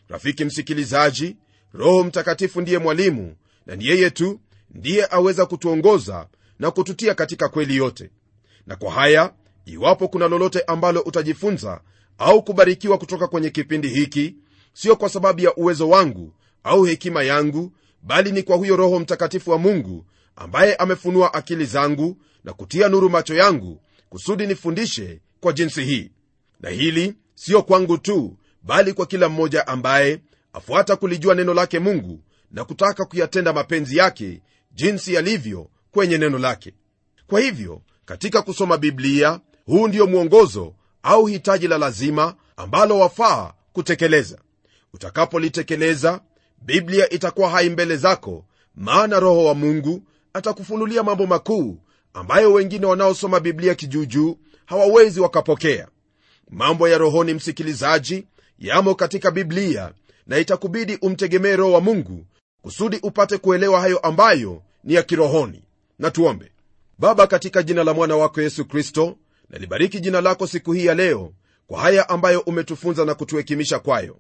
Rafiki 0.09 0.45
msikilizaji 0.45 1.37
roho 1.73 2.05
mtakatifu 2.05 2.61
ndiye 2.61 2.79
mwalimu 2.79 3.37
na 3.67 3.77
ni 3.77 3.87
yeye 3.87 4.11
tu 4.11 4.41
ndiye 4.71 5.07
aweza 5.11 5.47
kutuongoza 5.47 6.27
na 6.59 6.71
kututia 6.71 7.15
katika 7.15 7.49
kweli 7.49 7.77
yote. 7.77 8.11
Na 8.67 8.77
kwa 8.77 8.93
haya 8.93 9.33
iwapo 9.65 10.09
kuna 10.09 10.29
lolote 10.29 10.61
ambalo 10.67 11.01
utajifunza 11.01 11.81
au 12.19 12.43
kubarikiwa 12.43 12.99
kutoka 12.99 13.27
kwenye 13.29 13.51
kipindi 13.51 13.89
hiki 13.89 14.37
sio 14.73 14.97
kwa 14.97 15.09
sababu 15.09 15.41
ya 15.41 15.55
uwezo 15.55 15.89
wangu 15.89 16.33
au 16.65 16.85
hekima 16.85 17.23
yangu 17.23 17.73
bali 18.03 18.33
ni 18.33 18.43
kwa 18.43 18.57
huyo 18.57 18.77
roho 18.77 18.99
mtakatifu 18.99 19.51
wa 19.51 19.59
mungu 19.59 20.05
ambaye 20.37 20.75
amefunua 20.75 21.35
akili 21.35 21.65
zangu 21.65 22.17
na 22.45 22.53
kutia 22.53 22.89
nuru 22.89 23.11
macho 23.11 23.35
yangu 23.35 23.81
kusudi 24.09 24.47
nifundishe 24.47 25.21
kwa 25.41 25.53
jinsi 25.53 25.85
hii. 25.85 26.11
Na 26.61 26.71
hili 26.71 27.15
siyo 27.35 27.63
kwangu 27.63 27.99
tu 27.99 28.37
bali 28.63 28.93
kwa 28.93 29.07
kila 29.07 29.29
mmoja 29.29 29.67
ambaye 29.67 30.21
afuata 30.53 30.97
kulijua 30.97 31.35
neno 31.35 31.55
lake 31.55 31.79
mungu 31.79 32.21
na 32.51 32.65
kutaka 32.65 33.05
kuyatenda 33.05 33.53
mapenzi 33.53 33.97
yake 33.97 34.43
jinsi 34.73 35.15
yalivyo 35.15 35.71
kwenye 35.91 36.19
neno 36.19 36.39
lake. 36.39 36.75
Kwa 37.27 37.41
hivyo 37.41 37.83
katika 38.05 38.43
kusoma 38.43 38.79
biblia 38.79 39.41
huu 39.67 39.89
ndio 39.89 40.07
mwongozo 40.07 40.75
au 41.03 41.27
hitaji 41.27 41.69
la 41.69 41.79
lazima 41.79 42.35
ambalo 42.57 42.99
wafaa 42.99 43.53
kutekeleza. 43.73 44.39
Utakapolitekeleza 44.93 46.21
biblia 46.63 47.11
itakuwa 47.11 47.51
hai 47.51 47.71
mbele 47.71 47.97
zako 47.97 48.45
maana 48.75 49.21
roho 49.21 49.45
wa 49.45 49.55
mungu 49.55 50.03
atakufunulia 50.37 51.03
mambo 51.03 51.27
makuu 51.27 51.79
ambayo 52.15 52.53
wengine 52.53 52.87
wanaosoma 52.87 53.41
biblia 53.41 53.75
kijuujuu 53.75 54.39
hawawezi 54.67 55.21
wakapokea. 55.21 55.89
Mambo 56.51 56.89
ya 56.89 56.99
rohoni 56.99 57.35
msikilizaji 57.35 58.27
yamo 58.59 58.95
katika 58.95 59.31
biblia 59.31 59.93
na 60.27 60.39
itakubidi 60.39 60.99
umtegemee 61.03 61.57
roho 61.57 61.73
wa 61.73 61.81
mungu 61.81 62.27
kusudi 62.63 62.99
upate 63.03 63.39
kuelewa 63.39 63.81
hayo 63.81 63.99
ambayo 63.99 64.63
ni 64.85 64.95
ya 64.95 65.03
kirohoni. 65.03 65.63
Na 65.99 66.11
tuombe. 66.11 66.53
Baba 66.99 67.27
katika 67.27 67.63
jina 67.63 67.85
la 67.85 67.95
mwana 67.95 68.17
wako 68.17 68.43
yesu 68.43 68.65
kristo 68.65 69.17
nalibariki 69.51 70.01
jina 70.01 70.21
lako 70.21 70.47
siku 70.47 70.73
hii 70.73 70.87
ya 70.87 70.95
leo 70.95 71.33
kwa 71.67 71.81
haya 71.81 72.09
ambayo 72.09 72.41
umetufunza 72.41 73.05
na 73.05 73.15
kutuhekimisha 73.15 73.79
kwayo. 73.79 74.17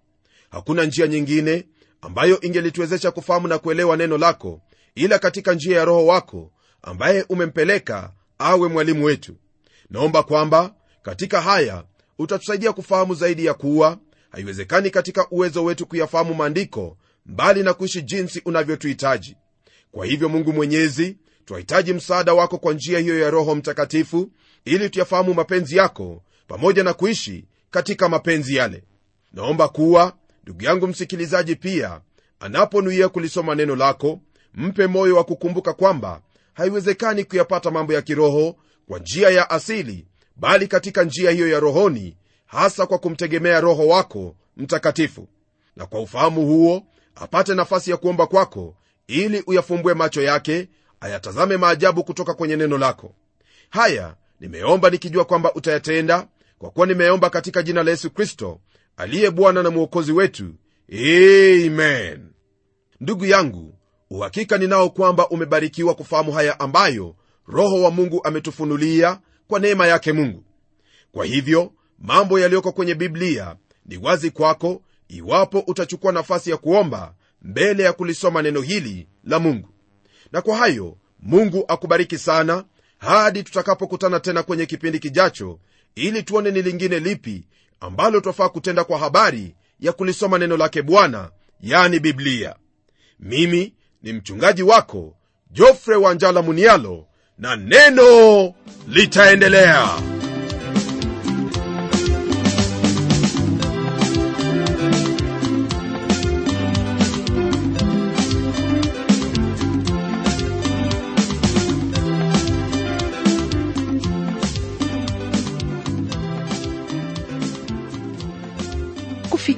Hakuna 0.50 0.85
njia 0.85 1.07
nyingine 1.07 1.64
ambayo 2.00 2.40
ingelituwezesha 2.40 3.11
kufahamu 3.11 3.48
na 3.48 3.59
kuelewa 3.59 3.96
neno 3.96 4.18
lako 4.18 4.61
ila 4.97 5.19
katika 5.19 5.55
njia 5.55 5.79
ya 5.79 5.85
roho 5.85 6.07
wako 6.07 6.53
ambaye 6.83 7.25
umempeleka 7.29 8.13
awe 8.39 8.69
mwalimu 8.69 9.05
wetu. 9.05 9.37
Naomba 9.91 10.23
kwamba 10.23 10.75
katika 11.03 11.41
haya 11.41 11.85
utatusaidia 12.19 12.73
kufahamu 12.73 13.15
zaidi 13.15 13.45
ya 13.45 13.55
kuwa 13.55 13.99
haiwezekani 14.31 14.91
katika 14.91 15.27
uwezo 15.31 15.65
wetu 15.65 15.87
kuyafahamu 15.87 16.35
maandiko 16.35 16.97
mbali 17.27 17.63
na 17.63 17.75
kuishi 17.75 18.03
jinsi 18.03 18.43
unavyotuhitaji. 18.45 19.37
Kwa 19.93 20.07
hivyo 20.07 20.29
mungu 20.29 20.53
mwenyezi 20.53 21.17
twahitaji 21.45 21.93
msaada 21.93 22.35
wako 22.35 22.59
kwa 22.59 22.73
njia 22.75 22.99
hiyo 22.99 23.19
ya 23.19 23.31
roho 23.31 23.55
mtakatifu 23.55 24.31
ili 24.65 24.91
tuyafahamu 24.91 25.35
mapenzi 25.35 25.77
yako 25.77 26.23
pamoja 26.49 26.85
na 26.85 26.95
kuishi 26.95 27.45
katika 27.71 28.09
mapenzi 28.09 28.55
yale. 28.57 28.85
Naomba 29.33 29.69
kuwa 29.69 30.17
ndugu 30.43 30.65
yangu 30.65 30.87
msikilizaji 30.87 31.57
pia 31.57 32.01
anaponuia 32.41 33.09
kulisoma 33.09 33.55
neno 33.55 33.77
lako 33.77 34.21
mpe 34.57 34.87
moyo 34.87 35.16
wa 35.16 35.25
kukumbuka 35.25 35.73
kwamba 35.73 36.21
haiwezekani 36.55 37.25
kuyapata 37.25 37.71
mambo 37.71 37.92
ya 37.92 38.03
kiroho 38.03 38.57
kwa 38.88 38.99
njia 38.99 39.31
ya 39.31 39.51
asili 39.51 40.07
bali 40.37 40.69
katika 40.69 41.05
njia 41.05 41.31
hiyo 41.31 41.49
ya 41.49 41.61
rohoni 41.61 42.16
hasa 42.47 42.87
kwa 42.87 42.99
kumtegemea 42.99 43.61
roho 43.61 43.87
wako 43.87 44.37
mtakatifu. 44.57 45.29
Na 45.77 45.87
kwa 45.87 46.01
ufahamu 46.01 46.47
huo 46.47 46.83
apate 47.14 47.55
nafasi 47.55 47.90
ya 47.90 47.97
kuomba 47.97 48.27
kwako 48.27 48.77
ili 49.07 49.42
uyafumbue 49.47 49.95
macho 49.95 50.23
yake 50.23 50.69
ayatazame 51.01 51.57
maajabu 51.57 52.05
kutoka 52.05 52.35
kwenye 52.35 52.57
neno 52.57 52.79
lako. 52.79 53.14
Haya 53.71 54.14
nimeomba 54.40 54.90
nikijua 54.90 55.25
kwamba 55.25 55.55
utayatenda 55.55 56.29
kwa 56.59 56.71
kuwa 56.71 56.87
nimeomba 56.87 57.31
katika 57.31 57.62
jina 57.62 57.83
la 57.83 57.90
yesu 57.90 58.11
kristo 58.11 58.61
aliye 58.97 59.31
bwana 59.31 59.62
na 59.62 59.71
mwokozi 59.71 60.12
wetu. 60.12 60.55
Amen. 60.92 62.29
Ndugu 63.01 63.25
yangu 63.27 63.75
uhakika 64.11 64.59
ninao 64.59 64.90
kwamba 64.90 65.29
umebarikiwa 65.29 65.95
kufahamu 65.95 66.33
haya 66.33 66.61
ambayo 66.61 67.16
roho 67.47 67.83
wa 67.83 67.90
mungu 67.90 68.21
ametufunulia 68.25 69.21
kwa 69.49 69.61
neema 69.61 69.87
yake 69.87 70.12
mungu. 70.12 70.45
Kwa 71.12 71.25
hivyo 71.25 71.73
mambo 71.99 72.38
yaliyoko 72.40 72.73
kwenye 72.73 72.95
biblia 72.95 73.57
ni 73.87 73.97
wazi 73.97 74.31
kwako 74.31 74.83
iwapo 75.09 75.59
utachukua 75.66 76.12
nafasi 76.12 76.51
ya 76.51 76.57
kuomba 76.57 77.14
mbele 77.42 77.83
ya 77.83 77.92
kulisoma 77.92 78.42
neno 78.42 78.61
hili 78.61 79.09
la 79.25 79.38
mungu. 79.38 79.69
Na 80.33 80.42
kwa 80.42 80.57
hayo 80.57 80.97
mungu 81.21 81.64
akubariki 81.69 82.19
sana 82.19 82.64
hadi 82.99 83.42
tutakapokutana 83.42 84.21
tena 84.21 84.42
kwenye 84.42 84.66
kipindi 84.66 84.99
kijacho 84.99 85.59
ili 85.95 86.23
tuone 86.23 86.51
ni 86.51 86.62
lingine 86.62 86.99
lipi 86.99 87.45
ambalo 87.81 88.21
twafaa 88.21 88.49
kutenda 88.49 88.85
kwa 88.85 88.99
habari 88.99 89.55
ya 89.81 89.92
kulisoma 89.92 90.38
neno 90.38 90.57
lake 90.57 90.83
bwana 90.83 91.31
yani 91.61 92.01
biblia. 92.01 92.57
Mimi 93.21 93.75
ni 94.03 94.13
mchungaji 94.13 94.63
wako 94.63 95.15
jofre 95.51 95.97
wanjala 95.97 96.43
munialo 96.43 97.05
na 97.39 97.57
neno 97.57 98.55
litaendelea 98.89 99.89